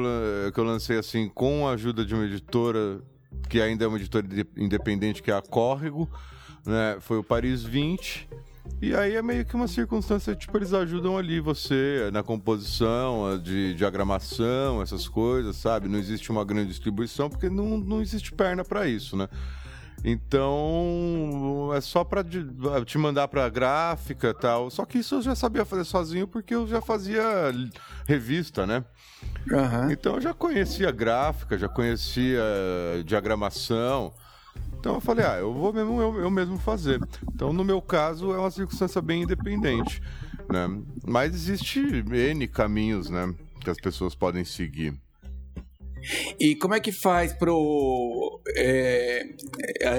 que 0.52 0.58
eu 0.58 0.64
lancei 0.64 0.98
assim 0.98 1.28
com 1.28 1.68
a 1.68 1.72
ajuda 1.72 2.04
de 2.04 2.14
uma 2.14 2.24
editora 2.24 3.00
que 3.48 3.60
ainda 3.60 3.84
é 3.84 3.88
uma 3.88 3.98
editora 3.98 4.26
independente, 4.56 5.22
que 5.22 5.30
é 5.30 5.34
a 5.34 5.42
Córrego, 5.42 6.08
né? 6.64 6.96
Foi 7.00 7.18
o 7.18 7.24
Paris 7.24 7.62
20. 7.62 8.28
E 8.80 8.94
aí 8.94 9.14
é 9.14 9.22
meio 9.22 9.44
que 9.44 9.54
uma 9.54 9.68
circunstância, 9.68 10.34
tipo, 10.34 10.56
eles 10.56 10.72
ajudam 10.72 11.16
ali 11.16 11.40
você 11.40 12.10
na 12.12 12.22
composição, 12.22 13.38
de 13.38 13.74
diagramação, 13.74 14.82
essas 14.82 15.06
coisas, 15.08 15.56
sabe? 15.56 15.88
Não 15.88 15.98
existe 15.98 16.30
uma 16.30 16.44
grande 16.44 16.68
distribuição 16.68 17.28
porque 17.28 17.48
não, 17.48 17.78
não 17.78 18.00
existe 18.00 18.32
perna 18.32 18.64
para 18.64 18.86
isso, 18.88 19.16
né? 19.16 19.28
Então, 20.04 21.70
é 21.76 21.80
só 21.80 22.02
para 22.02 22.24
te 22.24 22.98
mandar 22.98 23.28
para 23.28 23.48
gráfica 23.48 24.34
tal. 24.34 24.68
Só 24.68 24.84
que 24.84 24.98
isso 24.98 25.16
eu 25.16 25.22
já 25.22 25.34
sabia 25.34 25.64
fazer 25.64 25.84
sozinho 25.84 26.26
porque 26.26 26.54
eu 26.54 26.66
já 26.66 26.80
fazia 26.80 27.22
revista, 28.06 28.66
né? 28.66 28.84
Uhum. 29.50 29.90
Então 29.90 30.14
eu 30.16 30.20
já 30.20 30.32
conhecia 30.32 30.90
gráfica, 30.90 31.58
já 31.58 31.68
conhecia 31.68 32.42
diagramação. 33.04 34.12
Então 34.78 34.94
eu 34.94 35.00
falei, 35.00 35.24
ah, 35.24 35.38
eu 35.38 35.52
vou 35.52 35.72
mesmo 35.72 36.00
eu, 36.00 36.20
eu 36.20 36.30
mesmo 36.30 36.58
fazer. 36.58 37.00
Então 37.34 37.52
no 37.52 37.64
meu 37.64 37.80
caso 37.80 38.32
é 38.32 38.38
uma 38.38 38.50
circunstância 38.50 39.00
bem 39.00 39.22
independente, 39.22 40.02
né? 40.50 40.68
Mas 41.06 41.34
existe 41.34 41.80
N 41.80 42.48
caminhos, 42.48 43.08
né? 43.10 43.34
Que 43.60 43.70
as 43.70 43.78
pessoas 43.78 44.14
podem 44.14 44.44
seguir. 44.44 44.94
E 46.38 46.56
como 46.56 46.74
é 46.74 46.80
que 46.80 46.90
faz 46.90 47.32
pro. 47.32 48.40
É, 48.56 49.22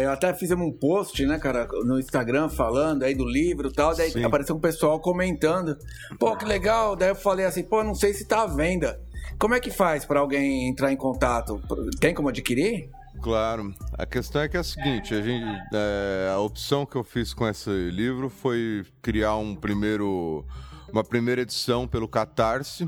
eu 0.04 0.12
até 0.12 0.34
fizemos 0.34 0.68
um 0.68 0.72
post, 0.72 1.26
né, 1.26 1.40
cara, 1.40 1.66
no 1.86 1.98
Instagram 1.98 2.50
falando 2.50 3.04
aí 3.04 3.16
do 3.16 3.26
livro 3.26 3.70
e 3.70 3.74
tal, 3.74 3.96
daí 3.96 4.12
Sim. 4.12 4.24
apareceu 4.24 4.56
um 4.56 4.60
pessoal 4.60 5.00
comentando. 5.00 5.78
Pô, 6.20 6.36
que 6.36 6.44
legal. 6.44 6.96
Daí 6.96 7.10
eu 7.10 7.16
falei 7.16 7.46
assim, 7.46 7.64
pô, 7.64 7.84
não 7.84 7.96
sei 7.96 8.14
se 8.14 8.28
tá 8.28 8.44
à 8.44 8.48
venda. 8.48 9.00
Como 9.38 9.54
é 9.54 9.60
que 9.60 9.72
faz 9.72 10.06
para 10.06 10.20
alguém 10.20 10.68
entrar 10.68 10.92
em 10.92 10.96
contato? 10.96 11.62
Tem 12.00 12.14
como 12.14 12.30
adquirir? 12.30 12.90
Claro. 13.22 13.74
A 13.98 14.06
questão 14.06 14.42
é 14.42 14.50
que 14.50 14.58
é 14.58 14.60
a 14.60 14.64
seguinte, 14.64 15.14
a, 15.14 15.22
gente, 15.22 15.46
é, 15.74 16.32
a 16.34 16.40
opção 16.40 16.86
que 16.86 16.96
eu 16.96 17.04
fiz 17.04 17.34
com 17.34 17.48
esse 17.48 17.70
livro 17.90 18.30
foi 18.30 18.86
criar 19.02 19.36
um 19.38 19.56
primeiro, 19.56 20.46
uma 20.92 21.04
primeira 21.04 21.42
edição 21.42 21.88
pelo 21.88 22.08
Catarse, 22.08 22.86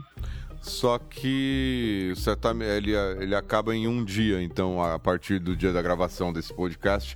só 0.62 0.98
que 0.98 2.14
ele, 2.76 2.92
ele 3.22 3.36
acaba 3.36 3.76
em 3.76 3.88
um 3.88 4.04
dia, 4.04 4.42
então 4.42 4.82
a 4.82 4.98
partir 4.98 5.40
do 5.40 5.56
dia 5.56 5.72
da 5.72 5.82
gravação 5.82 6.34
desse 6.34 6.54
podcast. 6.54 7.16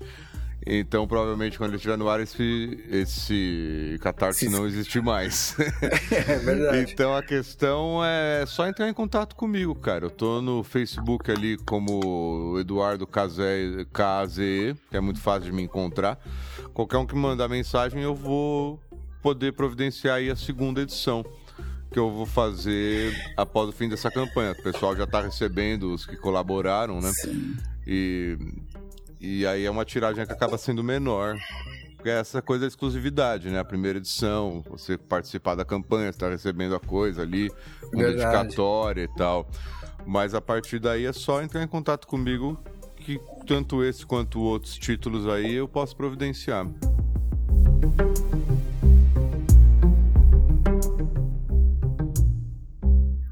Então, 0.72 1.08
provavelmente, 1.08 1.58
quando 1.58 1.72
ele 1.72 1.78
estiver 1.78 1.98
no 1.98 2.08
ar, 2.08 2.20
esse, 2.20 2.80
esse 2.92 3.98
catarse 4.02 4.48
não 4.50 4.68
existe 4.68 5.02
mais. 5.02 5.56
é 6.12 6.36
verdade. 6.38 6.92
então, 6.94 7.16
a 7.16 7.24
questão 7.24 8.06
é 8.06 8.46
só 8.46 8.68
entrar 8.68 8.88
em 8.88 8.94
contato 8.94 9.36
comigo, 9.36 9.74
cara. 9.74 10.06
Eu 10.06 10.12
tô 10.12 10.40
no 10.44 10.64
Facebook 10.64 11.32
ali 11.32 11.58
como 11.58 12.56
Eduardo 12.60 13.08
KZE, 13.08 14.76
que 14.92 14.96
é 14.96 15.00
muito 15.00 15.20
fácil 15.20 15.46
de 15.46 15.52
me 15.52 15.64
encontrar. 15.64 16.20
Qualquer 16.72 16.98
um 16.98 17.06
que 17.08 17.16
mandar 17.16 17.48
mensagem, 17.48 18.04
eu 18.04 18.14
vou 18.14 18.80
poder 19.24 19.54
providenciar 19.54 20.18
aí 20.18 20.30
a 20.30 20.36
segunda 20.36 20.82
edição 20.82 21.26
que 21.92 21.98
eu 21.98 22.12
vou 22.12 22.28
fazer 22.28 23.12
após 23.36 23.70
o 23.70 23.72
fim 23.72 23.90
dessa 23.90 24.12
campanha. 24.12 24.52
O 24.52 24.62
pessoal 24.62 24.96
já 24.96 25.06
está 25.06 25.22
recebendo 25.22 25.92
os 25.96 26.06
que 26.06 26.16
colaboraram, 26.16 27.02
né? 27.02 27.12
Sim. 27.12 27.58
E, 27.88 28.38
e 29.20 29.46
aí 29.46 29.66
é 29.66 29.72
uma 29.72 29.86
tiragem 29.86 30.26
que 30.26 30.32
acaba 30.32 30.58
sendo 30.58 30.84
menor. 30.84 31.38
Porque 31.96 32.10
é 32.10 32.20
essa 32.20 32.42
coisa 32.42 32.62
da 32.62 32.68
exclusividade, 32.68 33.50
né? 33.50 33.60
A 33.60 33.66
primeira 33.66 33.98
edição, 33.98 34.64
você 34.70 34.98
participar 34.98 35.56
da 35.56 35.66
campanha, 35.66 36.10
está 36.10 36.30
recebendo 36.30 36.74
a 36.74 36.80
coisa 36.80 37.24
ali, 37.24 37.52
com 37.82 37.98
dedicatória 37.98 39.04
e 39.04 39.08
tal. 39.18 39.50
Mas 40.06 40.34
a 40.34 40.40
partir 40.40 40.80
daí 40.80 41.06
é 41.06 41.12
só 41.12 41.42
entrar 41.42 41.62
em 41.62 41.68
contato 41.68 42.08
comigo 42.08 42.58
que 42.96 43.20
tanto 43.46 43.84
esse 43.84 44.06
quanto 44.06 44.40
outros 44.40 44.78
títulos 44.78 45.28
aí 45.28 45.56
eu 45.56 45.68
posso 45.68 45.94
providenciar. 45.94 46.66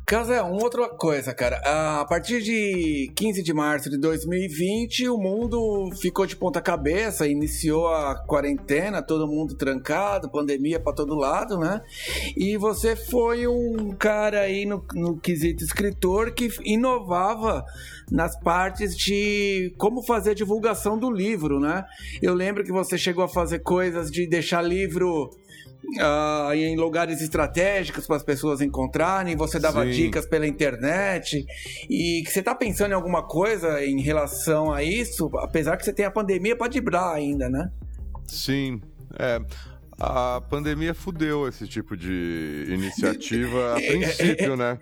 Casa, 0.10 0.36
é 0.36 0.42
uma 0.42 0.64
outra 0.64 0.88
coisa, 0.88 1.34
cara. 1.34 1.58
A 1.66 2.06
partir 2.06 2.42
de 2.42 3.12
15 3.14 3.44
de 3.44 3.54
março 3.54 3.90
de 3.90 3.98
2020, 3.98 5.10
o 5.10 5.18
mundo 5.18 5.90
ficou 6.00 6.26
de 6.26 6.34
ponta 6.34 6.62
cabeça, 6.62 7.28
iniciou 7.28 7.90
a 7.90 8.16
quarentena, 8.26 9.02
todo 9.02 9.28
mundo 9.28 9.54
trancado, 9.54 10.32
pandemia 10.32 10.80
para 10.80 10.94
todo 10.94 11.14
lado, 11.14 11.58
né? 11.60 11.82
E 12.38 12.56
você 12.56 12.96
foi 12.96 13.48
um 13.48 13.94
cara 14.00 14.40
aí 14.40 14.66
no, 14.66 14.82
no 14.94 15.18
quesito 15.20 15.62
escritor 15.62 16.32
que 16.32 16.48
inovava 16.64 17.66
nas 18.10 18.40
partes 18.40 18.96
de 18.96 19.76
como 19.78 20.02
fazer 20.02 20.36
divulgação 20.36 20.98
do 20.98 21.12
livro, 21.12 21.60
né? 21.60 21.84
Eu 22.22 22.34
lembro 22.34 22.64
que 22.64 22.72
você 22.72 22.98
chegou 22.98 23.26
a 23.26 23.28
fazer 23.28 23.60
coisas 23.60 24.10
de 24.10 24.26
deixar 24.26 24.62
livro 24.62 25.32
uh, 25.96 26.54
em 26.54 26.76
lugares 26.76 27.22
estratégicos 27.22 28.06
para 28.06 28.18
as 28.18 28.24
pessoas 28.24 28.62
encontrarem, 28.62 29.36
você 29.36 29.60
dava 29.60 29.84
Sim. 29.86 29.92
dicas 29.92 30.26
pela 30.26 30.48
internet. 30.48 31.46
E 31.90 32.22
que 32.26 32.32
você 32.32 32.40
está 32.40 32.54
pensando 32.54 32.92
em 32.92 32.96
alguma 32.96 33.24
coisa 33.24 33.84
em 33.84 34.02
relação 34.02 34.72
a 34.72 34.84
isso, 34.84 35.30
apesar 35.38 35.78
que 35.78 35.86
você 35.86 35.94
tem 35.94 36.06
a 36.06 36.12
pandemia 36.12 36.56
para 36.56 36.68
driblar 36.68 37.16
ainda, 37.16 37.50
né? 37.50 37.70
Sim. 38.28 38.82
É, 39.18 39.40
a 40.00 40.42
pandemia 40.50 40.94
fudeu 40.94 41.48
esse 41.48 41.68
tipo 41.68 41.96
de 41.96 42.66
iniciativa 42.70 43.74
a 43.74 43.76
princípio, 43.82 44.56
né? 44.56 44.78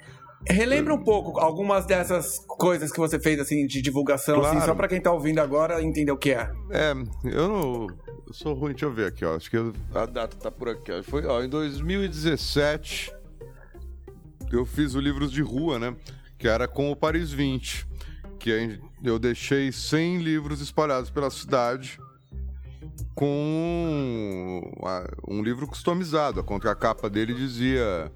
Relembra 0.48 0.94
um 0.94 1.04
pouco 1.04 1.40
algumas 1.40 1.88
dessas 1.88 2.38
coisas 2.48 2.92
que 2.92 3.00
você 3.00 3.20
fez 3.20 3.40
assim 3.40 3.66
de 3.66 3.82
divulgação, 3.82 4.40
claro. 4.40 4.58
assim, 4.58 4.66
só 4.66 4.76
para 4.76 4.88
quem 4.88 5.02
tá 5.02 5.12
ouvindo 5.12 5.40
agora 5.40 5.82
entender 5.82 6.12
o 6.12 6.18
que 6.18 6.32
é. 6.32 6.52
É, 6.70 6.94
eu 7.24 7.48
não 7.48 7.88
eu 8.28 8.34
sou 8.34 8.54
ruim, 8.54 8.72
deixa 8.72 8.86
eu 8.86 8.92
ver 8.94 9.08
aqui, 9.08 9.24
ó. 9.24 9.36
Acho 9.36 9.50
que 9.50 9.58
a 9.94 10.06
data 10.06 10.36
tá 10.36 10.52
por 10.52 10.70
aqui. 10.70 11.04
Foi, 11.04 11.26
ó, 11.26 11.44
em 11.44 11.50
2017 11.50 13.14
eu 14.52 14.66
fiz 14.66 14.96
o 14.96 15.00
Livros 15.00 15.32
de 15.32 15.42
Rua, 15.42 15.80
né? 15.80 15.96
Que 16.38 16.48
era 16.48 16.68
com 16.68 16.92
o 16.92 16.96
Paris 16.96 17.32
20. 17.32 17.88
Que 18.40 18.80
eu 19.04 19.18
deixei 19.18 19.72
100 19.72 20.20
livros 20.20 20.62
espalhados 20.62 21.10
pela 21.10 21.30
cidade 21.30 22.00
com 23.14 24.62
um 25.28 25.42
livro 25.42 25.68
customizado. 25.68 26.40
A 26.40 26.44
contracapa 26.44 27.10
dele 27.10 27.34
dizia 27.34 28.12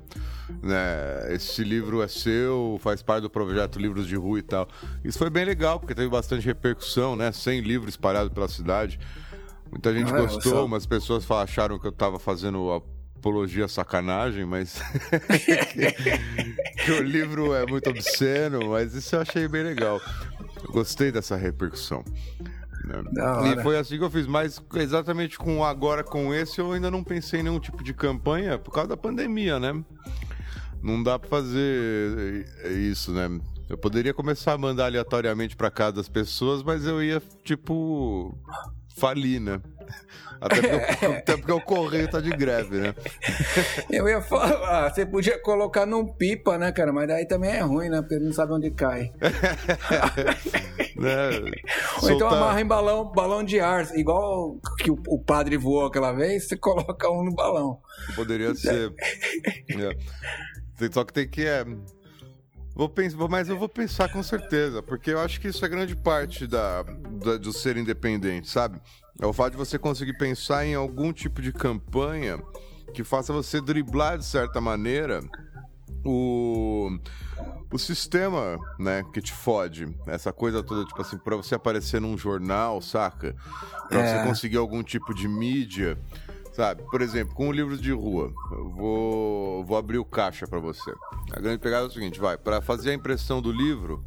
né, 0.62 1.34
esse 1.34 1.64
livro 1.64 2.02
é 2.02 2.08
seu, 2.08 2.80
faz 2.82 3.02
parte 3.02 3.24
do 3.24 3.30
projeto 3.30 3.80
Livros 3.80 4.08
de 4.08 4.16
Rua 4.16 4.40
e 4.40 4.44
tal. 4.44 4.68
Isso 5.04 5.18
foi 5.18 5.30
bem 5.30 5.46
legal, 5.46 5.80
porque 5.80 5.96
teve 5.96 6.10
bastante 6.10 6.46
repercussão, 6.46 7.16
né? 7.16 7.32
100 7.32 7.62
livros 7.62 7.94
espalhados 7.94 8.34
pela 8.34 8.48
cidade. 8.48 9.00
Muita 9.72 9.94
gente 9.94 10.12
ah, 10.12 10.22
gostou, 10.22 10.66
umas 10.66 10.86
pessoas 10.86 11.30
acharam 11.30 11.78
que 11.78 11.88
eu 11.88 11.92
tava 11.92 12.20
fazendo 12.20 12.70
apologia 13.20 13.66
à 13.66 13.68
sacanagem, 13.68 14.46
mas. 14.46 14.82
que 16.86 16.92
o 16.92 17.04
livro 17.04 17.54
é 17.54 17.66
muito 17.66 17.90
obsceno, 17.90 18.70
mas 18.70 18.94
isso 18.94 19.16
eu 19.16 19.22
achei 19.22 19.48
bem 19.48 19.64
legal. 19.64 20.02
Eu 20.64 20.72
gostei 20.72 21.12
dessa 21.12 21.36
repercussão. 21.36 22.04
Né? 22.84 23.54
E 23.54 23.62
foi 23.62 23.78
assim 23.78 23.98
que 23.98 24.04
eu 24.04 24.10
fiz, 24.10 24.26
mas 24.26 24.62
exatamente 24.76 25.38
com 25.38 25.64
agora 25.64 26.04
com 26.04 26.34
esse 26.34 26.60
eu 26.60 26.72
ainda 26.72 26.90
não 26.90 27.04
pensei 27.04 27.42
em 27.42 27.44
nenhum 27.44 27.60
tipo 27.60 27.84
de 27.84 27.94
campanha 27.94 28.58
por 28.58 28.72
causa 28.72 28.90
da 28.90 28.98
pandemia, 28.98 29.60
né? 29.60 29.84
Não 30.82 31.04
dá 31.04 31.20
para 31.20 31.30
fazer 31.30 32.48
isso, 32.66 33.12
né? 33.12 33.40
Eu 33.70 33.78
poderia 33.78 34.14
começar 34.14 34.54
a 34.54 34.58
mandar 34.58 34.86
aleatoriamente 34.86 35.56
para 35.56 35.70
casa 35.70 35.98
das 35.98 36.10
pessoas, 36.10 36.64
mas 36.64 36.86
eu 36.86 37.04
ia 37.04 37.22
tipo 37.44 38.36
falir, 39.00 39.40
né? 39.40 39.62
Até 40.42 40.62
porque, 40.62 41.06
o, 41.06 41.12
até 41.18 41.38
porque 41.38 41.52
o 41.52 41.62
correio 41.62 42.10
tá 42.10 42.22
de 42.22 42.30
greve, 42.30 42.78
né? 42.78 42.96
Eu 43.90 44.08
ia 44.08 44.22
falar, 44.22 44.86
ah, 44.86 44.90
você 44.90 45.06
podia 45.06 45.38
colocar 45.42 45.86
num 45.86 46.06
pipa, 46.06 46.58
né, 46.58 46.72
cara? 46.72 46.94
Mas 46.94 47.08
daí 47.08 47.26
também 47.28 47.52
é 47.52 47.60
ruim, 47.60 47.90
né? 47.90 48.00
Porque 48.02 48.16
ele 48.16 48.26
não 48.26 48.34
sabe 48.34 48.54
onde 48.54 48.72
cai. 48.72 49.12
né? 50.96 51.30
Ou 51.96 52.00
Soltar... 52.00 52.16
então 52.16 52.30
amarra 52.30 52.62
em 52.62 52.66
balão, 52.66 53.12
balão 53.12 53.44
de 53.44 53.60
ar, 53.60 53.86
igual 53.96 54.58
que 54.80 54.90
o, 54.90 54.98
o, 55.08 55.20
padre 55.20 55.58
voou 55.58 55.86
aquela 55.86 56.14
vez, 56.14 56.48
você 56.48 56.56
coloca 56.56 57.10
um 57.10 57.24
no 57.24 57.34
balão. 57.34 57.80
Poderia 58.16 58.56
ser. 58.56 58.94
é. 59.70 60.90
Só 60.92 61.04
que 61.04 61.14
tem 61.14 61.28
que. 61.28 61.46
É 61.46 61.66
Vou 62.80 62.88
pensar, 62.88 63.28
mas 63.28 63.50
eu 63.50 63.60
vou 63.60 63.68
pensar 63.68 64.10
com 64.10 64.24
certeza, 64.24 64.82
porque 64.82 65.12
eu 65.12 65.20
acho 65.20 65.42
que 65.42 65.50
isso 65.50 65.66
é 65.66 65.68
grande 65.68 65.98
parte 65.98 66.48
da, 66.48 66.82
da, 66.82 67.36
do 67.36 67.52
ser 67.52 67.76
independente, 67.76 68.50
sabe? 68.50 68.80
É 69.22 69.26
o 69.26 69.34
fato 69.34 69.52
de 69.52 69.58
você 69.58 69.78
conseguir 69.78 70.18
pensar 70.18 70.66
em 70.66 70.76
algum 70.76 71.12
tipo 71.12 71.42
de 71.42 71.52
campanha 71.52 72.42
que 72.94 73.04
faça 73.04 73.34
você 73.34 73.60
driblar 73.60 74.18
de 74.18 74.24
certa 74.24 74.62
maneira 74.62 75.20
o, 76.06 76.98
o 77.70 77.78
sistema, 77.78 78.58
né, 78.80 79.04
que 79.14 79.22
te 79.22 79.34
fode. 79.34 79.94
Essa 80.08 80.32
coisa 80.32 80.64
toda, 80.64 80.86
tipo 80.86 81.02
assim, 81.02 81.18
pra 81.18 81.36
você 81.36 81.56
aparecer 81.56 82.00
num 82.00 82.18
jornal, 82.18 82.82
saca? 82.82 83.36
Pra 83.90 84.00
é. 84.00 84.22
você 84.22 84.26
conseguir 84.26 84.56
algum 84.56 84.82
tipo 84.82 85.14
de 85.14 85.28
mídia. 85.28 85.98
Sabe, 86.52 86.84
por 86.90 87.02
exemplo, 87.02 87.36
com 87.36 87.48
o 87.48 87.52
livro 87.52 87.78
de 87.78 87.92
rua, 87.92 88.34
eu 88.52 88.70
vou, 88.70 89.64
vou 89.64 89.78
abrir 89.78 89.98
o 89.98 90.06
caixa 90.06 90.48
para 90.48 90.60
você. 90.60 90.92
A 91.32 91.40
grande 91.40 91.60
pegada 91.60 91.86
é 91.86 91.88
o 91.88 91.92
seguinte, 91.92 92.20
vai, 92.20 92.38
para 92.38 92.62
fazer 92.62 92.90
a 92.90 92.94
impressão 92.94 93.42
do 93.42 93.52
livro, 93.52 94.04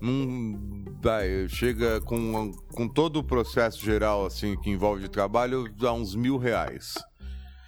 num, 0.00 0.84
vai, 1.02 1.48
chega 1.48 2.00
com, 2.00 2.52
com 2.74 2.88
todo 2.88 3.18
o 3.18 3.24
processo 3.24 3.84
geral, 3.84 4.24
assim, 4.24 4.56
que 4.56 4.70
envolve 4.70 5.02
de 5.02 5.08
trabalho, 5.08 5.70
dá 5.76 5.92
uns 5.92 6.14
mil 6.14 6.38
reais. 6.38 6.94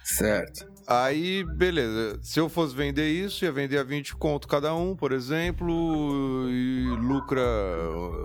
Certo. 0.03 0.73
Aí, 0.85 1.45
beleza. 1.55 2.19
Se 2.21 2.39
eu 2.39 2.49
fosse 2.49 2.75
vender 2.75 3.09
isso, 3.09 3.45
ia 3.45 3.51
vender 3.51 3.77
a 3.77 3.83
20 3.83 4.15
conto 4.15 4.47
cada 4.47 4.75
um, 4.75 4.95
por 4.95 5.13
exemplo, 5.13 6.49
e 6.49 6.87
lucra 6.99 7.41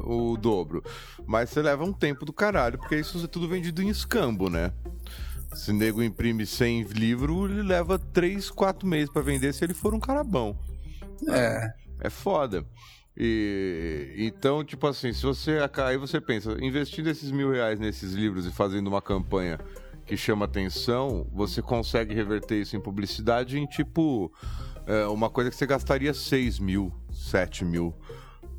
o 0.04 0.36
dobro. 0.36 0.82
Mas 1.26 1.50
você 1.50 1.62
leva 1.62 1.84
um 1.84 1.92
tempo 1.92 2.24
do 2.24 2.32
caralho, 2.32 2.78
porque 2.78 2.96
isso 2.96 3.22
é 3.22 3.28
tudo 3.28 3.48
vendido 3.48 3.80
em 3.80 3.88
escambo, 3.88 4.50
né? 4.50 4.72
Se 5.58 5.72
o 5.72 5.74
nego 5.74 6.00
imprime 6.00 6.46
100 6.46 6.84
livros, 6.84 7.50
ele 7.50 7.62
leva 7.62 7.98
3, 7.98 8.48
4 8.48 8.86
meses 8.86 9.10
para 9.10 9.22
vender 9.22 9.52
se 9.52 9.64
ele 9.64 9.74
for 9.74 9.92
um 9.92 9.98
cara 9.98 10.22
bom. 10.22 10.56
É. 11.28 11.74
É 12.00 12.08
foda. 12.08 12.64
E, 13.16 14.14
então, 14.16 14.62
tipo 14.64 14.86
assim, 14.86 15.12
se 15.12 15.24
você. 15.24 15.58
Aí 15.84 15.96
você 15.96 16.20
pensa, 16.20 16.56
investindo 16.64 17.08
esses 17.08 17.32
mil 17.32 17.50
reais 17.50 17.80
nesses 17.80 18.12
livros 18.12 18.46
e 18.46 18.52
fazendo 18.52 18.86
uma 18.86 19.02
campanha 19.02 19.58
que 20.06 20.16
chama 20.16 20.44
atenção, 20.44 21.26
você 21.32 21.60
consegue 21.60 22.14
reverter 22.14 22.60
isso 22.60 22.76
em 22.76 22.80
publicidade 22.80 23.58
em 23.58 23.66
tipo. 23.66 24.32
É, 24.86 25.06
uma 25.08 25.28
coisa 25.28 25.50
que 25.50 25.56
você 25.56 25.66
gastaria 25.66 26.14
6 26.14 26.60
mil, 26.60 26.92
7 27.10 27.64
mil 27.64 27.92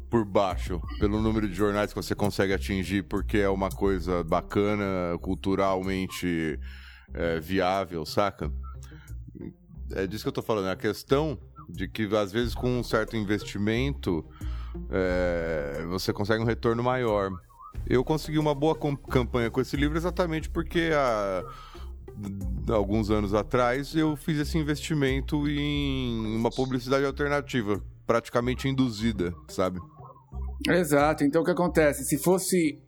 por 0.09 0.25
baixo, 0.25 0.81
pelo 0.99 1.21
número 1.21 1.47
de 1.47 1.55
jornais 1.55 1.93
que 1.93 1.95
você 1.95 2.13
consegue 2.13 2.53
atingir, 2.53 3.03
porque 3.03 3.37
é 3.37 3.49
uma 3.49 3.69
coisa 3.69 4.23
bacana, 4.23 5.17
culturalmente 5.21 6.59
é, 7.13 7.39
viável, 7.39 8.05
saca? 8.05 8.51
É 9.91 10.05
disso 10.05 10.23
que 10.23 10.29
eu 10.29 10.33
tô 10.33 10.41
falando. 10.41 10.67
É 10.67 10.71
a 10.71 10.75
questão 10.75 11.37
de 11.67 11.87
que, 11.87 12.03
às 12.15 12.31
vezes, 12.31 12.53
com 12.53 12.79
um 12.79 12.83
certo 12.83 13.15
investimento, 13.15 14.25
é, 14.89 15.85
você 15.87 16.13
consegue 16.13 16.41
um 16.41 16.45
retorno 16.45 16.83
maior. 16.83 17.31
Eu 17.87 18.03
consegui 18.03 18.37
uma 18.37 18.53
boa 18.53 18.77
campanha 19.09 19.49
com 19.49 19.61
esse 19.61 19.75
livro 19.75 19.97
exatamente 19.97 20.49
porque 20.49 20.89
há 20.93 21.43
alguns 22.73 23.09
anos 23.09 23.33
atrás 23.33 23.95
eu 23.95 24.15
fiz 24.15 24.37
esse 24.37 24.57
investimento 24.57 25.47
em 25.47 26.35
uma 26.35 26.49
publicidade 26.49 27.05
alternativa, 27.05 27.81
praticamente 28.05 28.67
induzida, 28.67 29.33
sabe? 29.47 29.79
Exato. 30.67 31.23
Então 31.23 31.41
o 31.41 31.45
que 31.45 31.51
acontece? 31.51 32.03
Se 32.03 32.17
fosse 32.17 32.79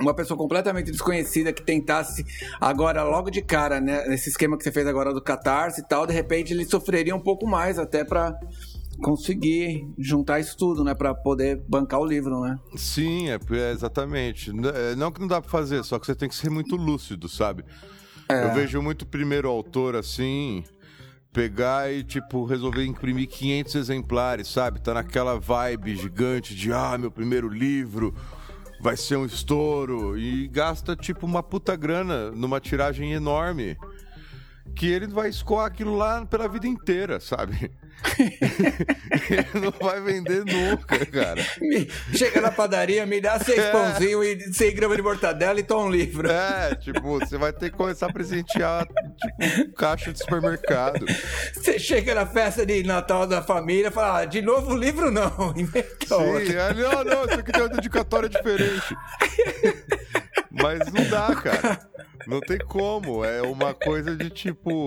uma 0.00 0.14
pessoa 0.14 0.36
completamente 0.36 0.90
desconhecida 0.90 1.52
que 1.52 1.62
tentasse 1.62 2.24
agora 2.60 3.02
logo 3.02 3.30
de 3.30 3.42
cara, 3.42 3.80
né, 3.80 4.06
nesse 4.08 4.30
esquema 4.30 4.56
que 4.56 4.64
você 4.64 4.72
fez 4.72 4.86
agora 4.86 5.12
do 5.12 5.22
Catarse 5.22 5.80
e 5.80 5.88
tal, 5.88 6.06
de 6.06 6.12
repente 6.12 6.52
ele 6.52 6.64
sofreria 6.64 7.14
um 7.14 7.20
pouco 7.20 7.46
mais 7.46 7.78
até 7.78 8.04
para 8.04 8.34
conseguir 9.02 9.86
juntar 9.98 10.40
isso 10.40 10.56
tudo, 10.56 10.84
né, 10.84 10.94
para 10.94 11.14
poder 11.14 11.62
bancar 11.68 12.00
o 12.00 12.06
livro, 12.06 12.40
né? 12.40 12.58
Sim, 12.76 13.30
é, 13.30 13.38
é 13.50 13.72
exatamente. 13.72 14.50
É, 14.50 14.94
não 14.94 15.10
que 15.10 15.20
não 15.20 15.28
dá 15.28 15.40
para 15.40 15.50
fazer, 15.50 15.82
só 15.84 15.98
que 15.98 16.06
você 16.06 16.14
tem 16.14 16.28
que 16.28 16.34
ser 16.34 16.50
muito 16.50 16.76
lúcido, 16.76 17.28
sabe? 17.28 17.64
É. 18.28 18.44
Eu 18.44 18.54
vejo 18.54 18.80
muito 18.80 19.04
primeiro 19.04 19.48
autor 19.48 19.96
assim, 19.96 20.62
pegar 21.32 21.92
e, 21.92 22.04
tipo, 22.04 22.44
resolver 22.44 22.84
imprimir 22.84 23.28
500 23.28 23.74
exemplares, 23.74 24.48
sabe? 24.48 24.80
Tá 24.80 24.94
naquela 24.94 25.38
vibe 25.38 25.96
gigante 25.96 26.54
de, 26.54 26.72
ah, 26.72 26.96
meu 26.96 27.10
primeiro 27.10 27.48
livro 27.48 28.14
vai 28.82 28.96
ser 28.96 29.16
um 29.16 29.24
estouro. 29.24 30.18
E 30.18 30.48
gasta, 30.48 30.96
tipo, 30.96 31.24
uma 31.24 31.42
puta 31.42 31.76
grana 31.76 32.32
numa 32.32 32.60
tiragem 32.60 33.12
enorme. 33.12 33.78
Que 34.74 34.90
ele 34.90 35.06
vai 35.06 35.28
escoar 35.28 35.66
aquilo 35.66 35.96
lá 35.96 36.24
pela 36.24 36.48
vida 36.48 36.66
inteira, 36.66 37.20
sabe? 37.20 37.70
ele 39.30 39.64
não 39.64 39.72
vai 39.80 40.00
vender 40.00 40.44
nunca, 40.44 41.04
cara. 41.06 41.40
chega 42.14 42.40
na 42.40 42.50
padaria, 42.50 43.06
me 43.06 43.20
dá 43.20 43.38
seis 43.38 43.58
é. 43.58 43.70
pãozinhos 43.70 44.26
e 44.26 44.52
100 44.52 44.74
gramas 44.74 44.96
de 44.96 45.02
mortadela 45.02 45.60
e 45.60 45.62
toma 45.62 45.86
um 45.86 45.90
livro. 45.90 46.30
É, 46.30 46.74
tipo, 46.74 47.00
você 47.18 47.38
vai 47.38 47.52
ter 47.52 47.70
que 47.70 47.76
começar 47.76 48.06
a 48.06 48.12
presentear 48.12 48.86
tipo, 48.86 49.72
caixa 49.74 50.12
de 50.12 50.18
supermercado. 50.18 51.06
Você 51.54 51.78
chega 51.78 52.14
na 52.14 52.26
festa 52.26 52.66
de 52.66 52.82
Natal 52.82 53.26
da 53.26 53.42
família 53.42 53.88
e 53.88 53.92
fala, 53.92 54.20
ah, 54.20 54.24
de 54.24 54.42
novo 54.42 54.72
o 54.72 54.76
livro 54.76 55.10
não. 55.10 55.32
Sim, 55.54 56.56
é, 56.56 56.74
não, 56.74 57.04
não, 57.04 57.24
isso 57.24 57.40
aqui 57.40 57.52
tem 57.52 57.62
uma 57.62 57.68
dedicatória 57.68 58.28
diferente. 58.28 58.96
Mas 60.50 60.92
não 60.92 61.08
dá, 61.08 61.34
cara. 61.36 61.91
Não 62.26 62.40
tem 62.40 62.58
como. 62.58 63.24
É 63.24 63.42
uma 63.42 63.74
coisa 63.74 64.16
de 64.16 64.30
tipo. 64.30 64.86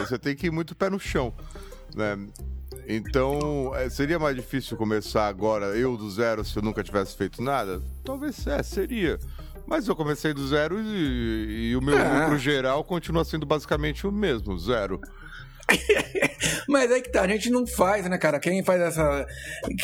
Você 0.00 0.18
tem 0.18 0.34
que 0.34 0.46
ir 0.46 0.50
muito 0.50 0.74
pé 0.74 0.90
no 0.90 0.98
chão. 0.98 1.34
Né? 1.94 2.16
Então, 2.86 3.72
é, 3.74 3.88
seria 3.88 4.18
mais 4.18 4.34
difícil 4.34 4.76
começar 4.76 5.28
agora, 5.28 5.66
eu 5.76 5.96
do 5.96 6.10
zero, 6.10 6.44
se 6.44 6.56
eu 6.56 6.62
nunca 6.62 6.82
tivesse 6.82 7.16
feito 7.16 7.42
nada? 7.42 7.80
Talvez 8.04 8.46
é, 8.46 8.62
seria. 8.62 9.18
Mas 9.66 9.86
eu 9.86 9.94
comecei 9.94 10.34
do 10.34 10.46
zero 10.48 10.80
e, 10.80 11.70
e 11.70 11.76
o 11.76 11.80
meu 11.80 11.96
é. 11.96 12.22
lucro 12.22 12.38
geral 12.38 12.82
continua 12.82 13.24
sendo 13.24 13.46
basicamente 13.46 14.06
o 14.06 14.12
mesmo, 14.12 14.58
zero. 14.58 15.00
Mas 16.68 16.90
é 16.90 17.00
que 17.00 17.10
tá, 17.10 17.22
a 17.22 17.28
gente 17.28 17.50
não 17.50 17.66
faz, 17.66 18.08
né, 18.08 18.16
cara? 18.16 18.38
Quem 18.38 18.62
faz 18.62 18.80
essa. 18.80 19.26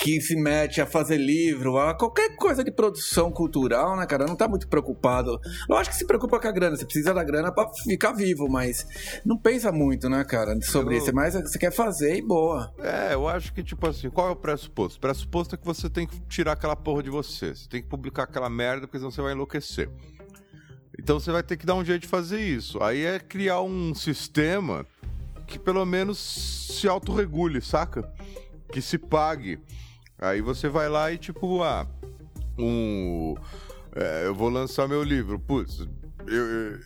que 0.03 0.21
se 0.21 0.37
mete 0.37 0.81
a 0.81 0.87
fazer 0.87 1.17
livro, 1.17 1.79
a 1.79 1.95
qualquer 1.95 2.37
coisa 2.37 2.63
de 2.63 2.71
produção 2.71 3.31
cultural, 3.31 3.97
né, 3.97 4.07
cara? 4.07 4.27
Não 4.27 4.37
tá 4.37 4.47
muito 4.47 4.69
preocupado. 4.69 5.39
Lógico 5.69 5.95
que 5.95 5.99
se 5.99 6.07
preocupa 6.07 6.39
com 6.39 6.49
a 6.49 6.53
grana, 6.53 6.77
você 6.77 6.85
precisa 6.85 7.13
da 7.13 7.25
grana 7.25 7.53
pra 7.53 7.69
ficar 7.85 8.13
vivo, 8.13 8.49
mas 8.49 8.87
não 9.25 9.37
pensa 9.37 9.73
muito, 9.73 10.09
né, 10.09 10.25
cara, 10.25 10.57
sobre 10.63 10.95
eu... 10.95 10.99
isso. 10.99 11.11
É 11.11 11.13
mais 11.13 11.35
você 11.35 11.59
quer 11.59 11.73
fazer 11.73 12.17
e 12.17 12.23
boa. 12.23 12.73
É, 12.79 13.15
eu 13.15 13.29
acho 13.29 13.53
que, 13.53 13.63
tipo 13.63 13.87
assim, 13.87 14.09
qual 14.09 14.29
é 14.29 14.31
o 14.31 14.37
pressuposto? 14.37 14.99
O 14.99 15.01
pressuposto 15.01 15.55
é 15.55 15.59
que 15.59 15.67
você 15.67 15.91
tem 15.91 16.07
que 16.07 16.21
tirar 16.29 16.53
aquela 16.53 16.77
porra 16.77 17.03
de 17.03 17.11
você. 17.11 17.55
Você 17.55 17.69
tem 17.69 17.83
que 17.83 17.89
publicar 17.89 18.25
aquela 18.25 18.49
merda, 18.49 18.87
porque 18.87 18.99
senão 18.99 19.11
você 19.11 19.21
vai 19.21 19.33
enlouquecer. 19.33 19.89
Então 20.99 21.21
você 21.21 21.31
vai 21.31 21.43
ter 21.43 21.57
que 21.57 21.67
dar 21.67 21.75
um 21.75 21.85
jeito 21.85 22.03
de 22.03 22.09
fazer 22.09 22.41
isso. 22.41 22.83
Aí 22.83 23.05
é 23.05 23.19
criar 23.19 23.61
um 23.61 23.95
sistema 23.95 24.87
que 25.47 25.59
pelo 25.59 25.85
menos 25.85 26.19
se 26.19 26.89
autorregule, 26.89 27.61
saca? 27.61 28.11
Que 28.73 28.83
se 28.83 28.99
pague. 28.99 29.59
Aí 30.19 30.41
você 30.41 30.69
vai 30.69 30.89
lá 30.89 31.13
e 31.13 31.19
tipo, 31.19 31.63
ah, 31.63 31.87
um. 32.59 33.35
É, 33.95 34.27
eu 34.27 34.35
vou 34.35 34.49
lançar 34.49 34.89
meu 34.89 35.03
livro. 35.03 35.39
Putz, 35.39 35.87
eu, 36.27 36.45
eu, 36.45 36.81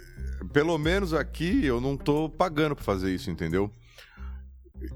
pelo 0.52 0.76
menos 0.78 1.14
aqui 1.14 1.64
eu 1.64 1.80
não 1.80 1.96
tô 1.96 2.28
pagando 2.28 2.74
pra 2.74 2.84
fazer 2.84 3.14
isso, 3.14 3.30
entendeu? 3.30 3.70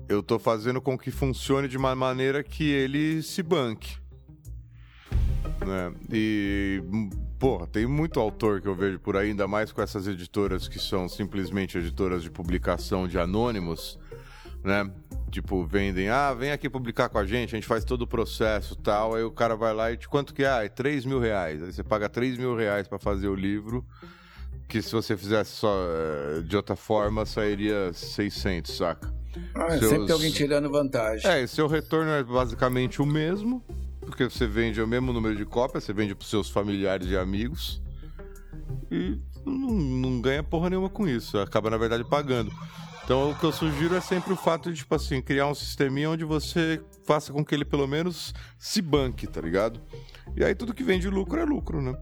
Eu 0.08 0.22
tô 0.22 0.38
fazendo 0.38 0.80
com 0.80 0.96
que 0.96 1.10
funcione 1.10 1.68
de 1.68 1.76
uma 1.76 1.94
maneira 1.94 2.42
que 2.42 2.64
ele 2.64 3.22
se 3.22 3.42
banque. 3.42 3.98
Né? 5.66 5.94
E 6.10 6.82
porra, 7.44 7.66
tem 7.66 7.86
muito 7.86 8.18
autor 8.18 8.62
que 8.62 8.66
eu 8.66 8.74
vejo 8.74 8.98
por 8.98 9.18
aí, 9.18 9.28
ainda 9.28 9.46
mais 9.46 9.70
com 9.70 9.82
essas 9.82 10.08
editoras 10.08 10.66
que 10.66 10.78
são 10.78 11.06
simplesmente 11.06 11.76
editoras 11.76 12.22
de 12.22 12.30
publicação 12.30 13.06
de 13.06 13.18
anônimos, 13.18 13.98
né? 14.64 14.90
Tipo, 15.30 15.62
vendem, 15.66 16.08
ah, 16.08 16.32
vem 16.32 16.52
aqui 16.52 16.70
publicar 16.70 17.10
com 17.10 17.18
a 17.18 17.26
gente, 17.26 17.54
a 17.54 17.58
gente 17.58 17.66
faz 17.66 17.84
todo 17.84 18.00
o 18.00 18.06
processo 18.06 18.74
tal. 18.76 19.14
Aí 19.14 19.22
o 19.22 19.30
cara 19.30 19.56
vai 19.56 19.74
lá 19.74 19.92
e 19.92 19.96
te 19.98 20.08
quanto 20.08 20.32
que 20.32 20.42
é? 20.42 20.48
Ah, 20.48 20.64
é 20.64 20.70
3 20.70 21.04
mil 21.04 21.20
reais. 21.20 21.62
Aí 21.62 21.70
você 21.70 21.84
paga 21.84 22.08
3 22.08 22.38
mil 22.38 22.56
reais 22.56 22.88
pra 22.88 22.98
fazer 22.98 23.28
o 23.28 23.34
livro, 23.34 23.84
que 24.66 24.80
se 24.80 24.92
você 24.92 25.14
fizesse 25.14 25.50
só 25.50 25.70
eh, 25.86 26.40
de 26.40 26.56
outra 26.56 26.74
forma, 26.74 27.26
sairia 27.26 27.92
600, 27.92 28.74
saca? 28.74 29.12
Ah, 29.54 29.68
Seus... 29.72 29.90
Sempre 29.90 30.06
tem 30.06 30.14
alguém 30.14 30.30
tirando 30.30 30.70
vantagem. 30.70 31.30
É, 31.30 31.42
e 31.42 31.48
seu 31.48 31.66
retorno 31.66 32.10
é 32.10 32.22
basicamente 32.22 33.02
o 33.02 33.06
mesmo, 33.06 33.62
porque 34.04 34.24
você 34.24 34.46
vende 34.46 34.80
o 34.80 34.86
mesmo 34.86 35.12
número 35.12 35.34
de 35.34 35.44
cópias, 35.44 35.84
você 35.84 35.92
vende 35.92 36.14
para 36.14 36.26
seus 36.26 36.48
familiares 36.48 37.08
e 37.08 37.16
amigos 37.16 37.82
e 38.90 39.18
não, 39.44 39.70
não, 39.70 40.20
ganha 40.20 40.42
porra 40.42 40.70
nenhuma 40.70 40.88
com 40.88 41.06
isso, 41.06 41.38
acaba 41.38 41.70
na 41.70 41.76
verdade 41.76 42.04
pagando. 42.04 42.52
Então 43.04 43.30
o 43.30 43.34
que 43.34 43.44
eu 43.44 43.52
sugiro 43.52 43.94
é 43.94 44.00
sempre 44.00 44.32
o 44.32 44.36
fato 44.36 44.70
de, 44.70 44.78
tipo 44.78 44.94
assim, 44.94 45.20
criar 45.20 45.46
um 45.46 45.54
sisteminha 45.54 46.08
onde 46.08 46.24
você 46.24 46.80
faça 47.04 47.32
com 47.32 47.44
que 47.44 47.54
ele 47.54 47.64
pelo 47.64 47.86
menos 47.86 48.32
se 48.58 48.80
banque, 48.80 49.26
tá 49.26 49.40
ligado? 49.40 49.80
E 50.34 50.42
aí 50.42 50.54
tudo 50.54 50.72
que 50.72 50.82
vende 50.82 51.08
lucro 51.08 51.38
é 51.40 51.44
lucro, 51.44 51.82
né? 51.82 51.94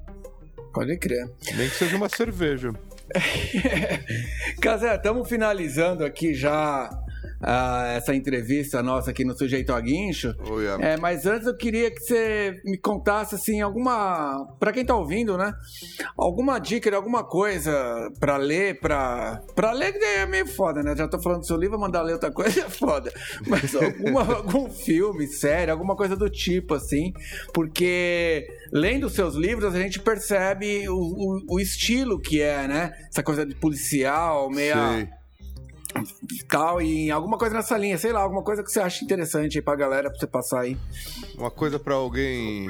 Pode 0.72 0.96
crer. 0.96 1.30
Nem 1.56 1.68
que 1.68 1.74
seja 1.74 1.96
uma 1.96 2.08
cerveja. 2.08 2.72
Casé, 4.60 4.94
estamos 4.94 5.28
finalizando 5.28 6.04
aqui 6.04 6.34
já 6.34 6.88
uh, 7.42 7.96
essa 7.96 8.14
entrevista 8.14 8.82
nossa 8.82 9.10
aqui 9.10 9.24
no 9.24 9.36
Sujeito 9.36 9.72
a 9.72 9.80
Guincho. 9.80 10.34
Oh, 10.48 10.60
yeah. 10.60 10.84
é, 10.84 10.96
mas 10.96 11.26
antes 11.26 11.46
eu 11.46 11.56
queria 11.56 11.90
que 11.90 12.00
você 12.00 12.60
me 12.64 12.78
contasse, 12.78 13.34
assim, 13.34 13.60
alguma. 13.60 14.46
Para 14.58 14.72
quem 14.72 14.84
tá 14.84 14.94
ouvindo, 14.94 15.36
né? 15.36 15.52
Alguma 16.16 16.58
dica 16.58 16.92
alguma 16.94 17.24
coisa 17.24 18.10
para 18.18 18.36
ler, 18.36 18.80
para 18.80 19.40
para 19.54 19.72
ler 19.72 19.92
que 19.92 20.04
é 20.04 20.26
meio 20.26 20.46
foda, 20.46 20.82
né? 20.82 20.94
Já 20.96 21.08
tô 21.08 21.20
falando 21.20 21.40
do 21.40 21.46
seu 21.46 21.56
livro, 21.56 21.78
mandar 21.78 22.02
ler 22.02 22.14
outra 22.14 22.30
coisa 22.30 22.60
é 22.60 22.68
foda. 22.68 23.12
Mas 23.46 23.74
alguma, 23.74 24.22
algum 24.36 24.70
filme, 24.70 25.26
série, 25.26 25.70
alguma 25.70 25.96
coisa 25.96 26.16
do 26.16 26.28
tipo, 26.28 26.74
assim. 26.74 27.12
Porque 27.52 28.46
lendo 28.72 29.08
seus 29.08 29.34
livros, 29.34 29.74
a 29.74 29.80
gente 29.80 30.00
percebe 30.00 30.88
o, 30.88 30.96
o, 30.96 31.56
o 31.56 31.60
estilo 31.60 32.20
que 32.20 32.40
é, 32.40 32.66
né? 32.68 32.92
Essa 33.08 33.22
coisa 33.22 33.44
de 33.44 33.54
policial, 33.54 34.50
meia. 34.50 34.92
Sei. 34.92 35.21
Tal, 36.48 36.80
e 36.82 37.10
alguma 37.10 37.36
coisa 37.38 37.54
nessa 37.54 37.76
linha, 37.76 37.96
sei 37.98 38.12
lá, 38.12 38.20
alguma 38.20 38.42
coisa 38.42 38.62
que 38.62 38.70
você 38.70 38.80
acha 38.80 39.04
interessante 39.04 39.58
aí 39.58 39.62
pra 39.62 39.76
galera, 39.76 40.10
pra 40.10 40.18
você 40.18 40.26
passar 40.26 40.60
aí. 40.60 40.76
Uma 41.36 41.50
coisa 41.50 41.78
pra 41.78 41.94
alguém 41.94 42.66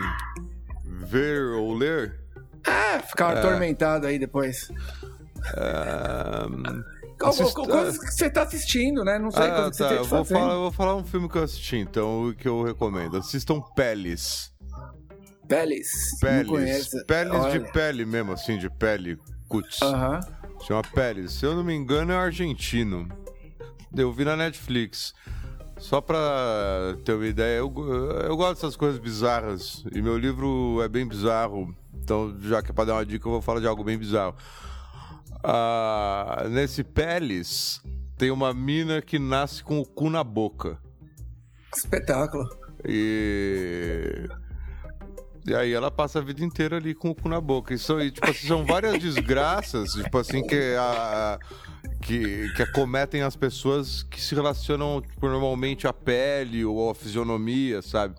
ver 0.85 1.43
ou 1.55 1.75
ler? 1.75 2.21
É, 2.67 2.99
ficar 3.01 3.37
É. 3.37 3.39
atormentado 3.39 4.07
aí 4.07 4.19
depois. 4.19 4.71
É... 5.57 6.83
Assist- 7.25 7.55
Coisas 7.55 7.99
que 7.99 8.11
você 8.11 8.29
tá 8.29 8.43
assistindo, 8.43 9.05
né? 9.05 9.17
Não 9.19 9.31
sei 9.31 9.45
Ah, 9.45 9.55
coisa 9.55 9.71
que 9.71 9.77
você 9.77 9.83
tá. 9.85 9.89
tem 9.91 9.99
Eu 9.99 10.03
que 10.05 10.11
vou 10.11 10.25
falar, 10.25 10.53
eu 10.55 10.61
vou 10.61 10.73
falar 10.73 10.97
um 10.97 11.05
filme 11.05 11.29
que 11.29 11.39
eu 11.39 11.45
assisti, 11.45 11.77
então, 11.77 12.35
que 12.37 12.49
eu 12.49 12.63
recomendo. 12.65 13.17
Assistam 13.17 13.61
Peles. 13.77 14.51
Peles. 15.47 15.89
Peles. 16.21 16.91
Peles 17.07 17.53
de 17.53 17.61
pele 17.73 18.05
mesmo, 18.05 18.33
assim, 18.33 18.59
de 18.59 18.69
pele. 18.71 19.17
Cuts. 19.49 19.81
Aham. 19.83 20.19
Chama 20.63 20.83
Peles. 20.83 21.33
Se 21.33 21.45
eu 21.45 21.57
não 21.57 21.65
me 21.65 21.75
engano, 21.75 22.13
é 22.13 22.17
argentino. 22.17 23.09
Eu 23.95 24.13
vi 24.13 24.25
na 24.25 24.37
Netflix. 24.37 25.13
Só 25.77 26.01
pra 26.01 26.97
ter 27.05 27.15
uma 27.15 27.27
ideia, 27.27 27.59
eu, 27.59 27.75
eu 28.25 28.37
gosto 28.37 28.55
dessas 28.55 28.77
coisas 28.77 29.01
bizarras. 29.01 29.85
E 29.93 30.01
meu 30.01 30.17
livro 30.17 30.81
é 30.81 30.89
bem 30.89 31.07
bizarro. 31.07 31.75
Então, 31.95 32.37
já 32.41 32.63
que 32.63 32.71
é 32.71 32.75
pra 32.75 32.85
dar 32.85 32.95
uma 32.95 33.05
dica, 33.05 33.27
eu 33.27 33.33
vou 33.33 33.43
falar 33.43 33.59
de 33.59 33.67
algo 33.67 33.83
bem 33.83 33.99
bizarro. 33.99 34.37
Ah, 35.43 36.45
nesse 36.49 36.85
Peles, 36.85 37.83
tem 38.17 38.31
uma 38.31 38.55
mina 38.55 39.03
que 39.03 39.19
nasce 39.19 39.65
com 39.65 39.81
o 39.81 39.85
cu 39.85 40.09
na 40.09 40.23
boca. 40.23 40.79
Espetáculo. 41.75 42.49
E. 42.85 44.29
E 45.47 45.55
aí 45.55 45.73
ela 45.73 45.91
passa 45.91 46.21
a 46.21 46.23
vida 46.23 46.45
inteira 46.45 46.77
ali 46.77 46.95
com 46.95 47.11
o 47.11 47.15
cu 47.15 47.29
na 47.29 47.41
boca. 47.41 47.75
Isso 47.75 47.95
aí, 47.97 48.11
tipo 48.11 48.31
assim, 48.31 48.47
são 48.47 48.65
várias 48.65 48.99
desgraças, 48.99 49.93
tipo 49.93 50.17
assim, 50.19 50.47
que, 50.47 50.75
a, 50.79 51.39
que, 52.01 52.53
que 52.55 52.63
acometem 52.63 53.23
as 53.23 53.35
pessoas 53.35 54.05
que 54.05 54.21
se 54.21 54.35
relacionam 54.35 55.01
tipo, 55.01 55.29
normalmente 55.29 55.87
à 55.87 55.93
pele 55.93 56.65
ou 56.65 56.91
à 56.91 56.95
fisionomia, 56.95 57.83
sabe? 57.83 58.15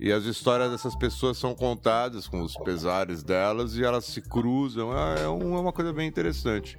E 0.00 0.12
as 0.12 0.24
histórias 0.24 0.70
dessas 0.70 0.94
pessoas 0.94 1.38
são 1.38 1.54
contadas 1.54 2.28
com 2.28 2.40
os 2.42 2.56
pesares 2.56 3.22
delas 3.22 3.76
e 3.76 3.84
elas 3.84 4.04
se 4.04 4.20
cruzam. 4.20 4.96
É, 4.96 5.20
é 5.20 5.24
é 5.24 5.28
uma 5.28 5.72
coisa 5.72 5.92
bem 5.92 6.08
interessante. 6.08 6.78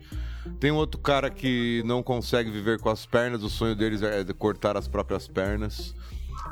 Tem 0.60 0.72
um 0.72 0.76
outro 0.76 1.00
cara 1.00 1.30
que 1.30 1.84
não 1.86 2.02
consegue 2.02 2.50
viver 2.50 2.80
com 2.80 2.90
as 2.90 3.06
pernas, 3.06 3.44
o 3.44 3.50
sonho 3.50 3.76
deles 3.76 4.02
é 4.02 4.24
de 4.24 4.34
cortar 4.34 4.78
as 4.78 4.88
próprias 4.88 5.28
pernas. 5.28 5.94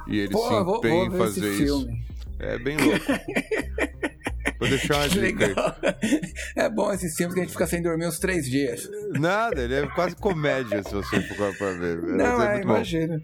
E 0.07 0.19
ele 0.19 0.31
Pô, 0.31 0.47
se 0.47 0.63
vou, 0.63 0.77
empenha 0.77 0.95
vou 0.95 1.05
em 1.05 1.09
ver 1.09 1.17
fazer 1.17 1.53
isso. 1.53 1.63
filme. 1.63 2.05
É 2.39 2.57
bem 2.57 2.77
louco. 2.77 3.05
Vou 4.59 4.67
deixar 4.69 4.95
uma 4.95 5.09
Que 5.09 5.19
dica 5.19 5.47
legal. 5.47 5.75
É 6.55 6.69
bom 6.69 6.91
esses 6.91 7.15
filmes 7.15 7.33
que 7.35 7.39
a 7.41 7.43
gente 7.43 7.51
fica 7.51 7.67
sem 7.67 7.81
dormir 7.81 8.07
uns 8.07 8.17
três 8.17 8.49
dias. 8.49 8.89
Nada, 9.11 9.61
ele 9.61 9.75
é 9.75 9.87
quase 9.87 10.15
comédia 10.15 10.81
se 10.83 10.91
você 10.93 11.21
for 11.21 11.55
pra 11.57 11.73
ver. 11.73 12.01
Não, 12.01 12.37
Mas 12.37 12.49
é, 12.49 12.53
bom. 12.63 12.73
imagina. 12.73 13.21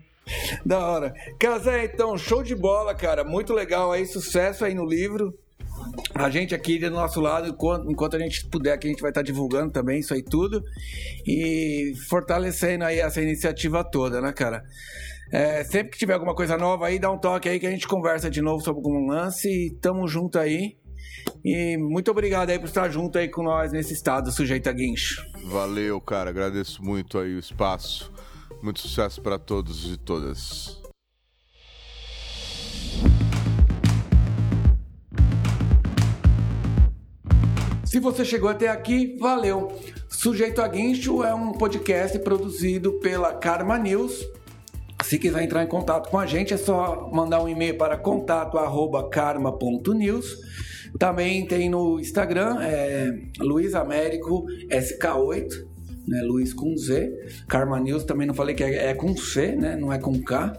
Da 0.66 0.80
hora. 0.80 1.14
Casé, 1.40 1.86
então, 1.86 2.18
show 2.18 2.44
de 2.44 2.56
bola, 2.56 2.94
cara. 2.94 3.24
Muito 3.24 3.52
legal 3.54 3.92
aí, 3.92 4.06
sucesso 4.06 4.64
aí 4.64 4.74
no 4.76 4.86
livro. 4.86 5.38
A 6.14 6.30
gente 6.30 6.54
aqui 6.54 6.78
do 6.80 6.90
nosso 6.92 7.20
lado, 7.20 7.48
enquanto, 7.50 7.92
enquanto 7.92 8.16
a 8.16 8.20
gente 8.20 8.46
puder, 8.46 8.74
aqui 8.74 8.88
a 8.88 8.92
gente 8.92 9.02
vai 9.02 9.12
estar 9.12 9.24
divulgando 9.24 9.72
também 9.72 10.00
isso 10.00 10.14
aí 10.14 10.22
tudo. 10.22 10.64
E 11.26 11.94
fortalecendo 12.08 12.84
aí 12.86 13.00
essa 13.00 13.22
iniciativa 13.22 13.84
toda, 13.84 14.22
né, 14.22 14.32
cara? 14.32 14.64
É, 15.34 15.64
sempre 15.64 15.90
que 15.90 15.98
tiver 15.98 16.14
alguma 16.14 16.36
coisa 16.36 16.56
nova 16.56 16.86
aí, 16.86 17.00
dá 17.00 17.10
um 17.10 17.18
toque 17.18 17.50
aí 17.50 17.60
que 17.60 17.66
a 17.66 17.72
gente 17.72 17.88
conversa 17.88 18.30
de 18.30 18.40
novo 18.40 18.64
sobre 18.64 18.82
algum 18.86 19.08
lance. 19.08 19.50
E 19.50 19.76
tamo 19.82 20.08
junto 20.08 20.38
aí. 20.38 20.78
E 21.44 21.76
muito 21.76 22.12
obrigado 22.12 22.52
aí 22.52 22.60
por 22.60 22.66
estar 22.66 22.88
junto 22.90 23.18
aí 23.18 23.28
com 23.28 23.42
nós 23.42 23.72
nesse 23.72 23.94
estado 23.94 24.32
sujeito 24.32 24.70
a 24.70 24.72
guincho. 24.72 25.26
Valeu, 25.46 26.00
cara. 26.00 26.30
Agradeço 26.30 26.84
muito 26.84 27.18
aí 27.18 27.34
o 27.34 27.40
espaço. 27.40 28.14
Muito 28.62 28.80
sucesso 28.80 29.24
pra 29.24 29.40
todos 29.40 29.92
e 29.92 29.98
todas. 29.98 30.80
Se 37.84 38.00
você 38.00 38.24
chegou 38.24 38.50
até 38.50 38.68
aqui, 38.68 39.18
valeu. 39.20 39.72
Sujeito 40.08 40.62
a 40.62 40.68
Guincho 40.68 41.24
é 41.24 41.34
um 41.34 41.52
podcast 41.52 42.18
produzido 42.20 43.00
pela 43.00 43.34
Karma 43.34 43.80
News. 43.80 44.24
Se 45.04 45.20
quiser 45.20 45.44
entrar 45.44 45.62
em 45.64 45.68
contato 45.68 46.10
com 46.10 46.18
a 46.18 46.26
gente, 46.26 46.54
é 46.54 46.58
só 46.58 47.10
mandar 47.12 47.44
um 47.44 47.50
e-mail 47.50 47.78
para 47.78 47.98
contato@karma.news. 47.98 50.38
Também 50.98 51.46
tem 51.46 51.70
no 51.70 52.00
Instagram, 52.00 52.58
é 52.62 53.14
Luiz 53.40 53.76
Américo 53.76 54.46
SK8, 54.70 55.66
né? 56.08 56.22
Luiz 56.22 56.54
com 56.54 56.78
Z. 56.78 57.12
Karma 57.48 57.80
News 57.80 58.04
também 58.04 58.28
não 58.28 58.34
falei 58.34 58.56
que 58.56 58.64
é, 58.64 58.92
é 58.92 58.94
com 58.94 59.16
C, 59.18 59.56
né? 59.56 59.76
Não 59.76 59.92
é 59.92 59.98
com 59.98 60.22
K. 60.22 60.54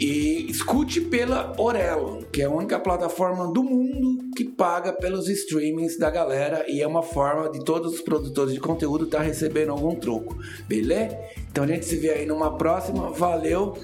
E 0.00 0.48
escute 0.48 1.00
pela 1.00 1.54
Orelo, 1.58 2.24
que 2.32 2.40
é 2.40 2.44
a 2.44 2.50
única 2.50 2.78
plataforma 2.78 3.52
do 3.52 3.64
mundo 3.64 4.30
que 4.36 4.44
paga 4.44 4.92
pelos 4.92 5.28
streamings 5.28 5.98
da 5.98 6.08
galera 6.08 6.64
e 6.68 6.80
é 6.80 6.86
uma 6.86 7.02
forma 7.02 7.50
de 7.50 7.64
todos 7.64 7.94
os 7.94 8.00
produtores 8.00 8.54
de 8.54 8.60
conteúdo 8.60 9.06
estar 9.06 9.22
recebendo 9.22 9.72
algum 9.72 9.96
troco, 9.96 10.38
beleza? 10.68 11.18
Então 11.50 11.64
a 11.64 11.66
gente 11.66 11.84
se 11.84 11.96
vê 11.96 12.10
aí 12.10 12.26
numa 12.26 12.56
próxima, 12.56 13.10
valeu 13.10 13.76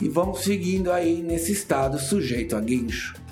e 0.00 0.08
vamos 0.08 0.44
seguindo 0.44 0.92
aí 0.92 1.20
nesse 1.20 1.50
estado 1.50 1.98
sujeito 1.98 2.54
a 2.54 2.60
guincho. 2.60 3.25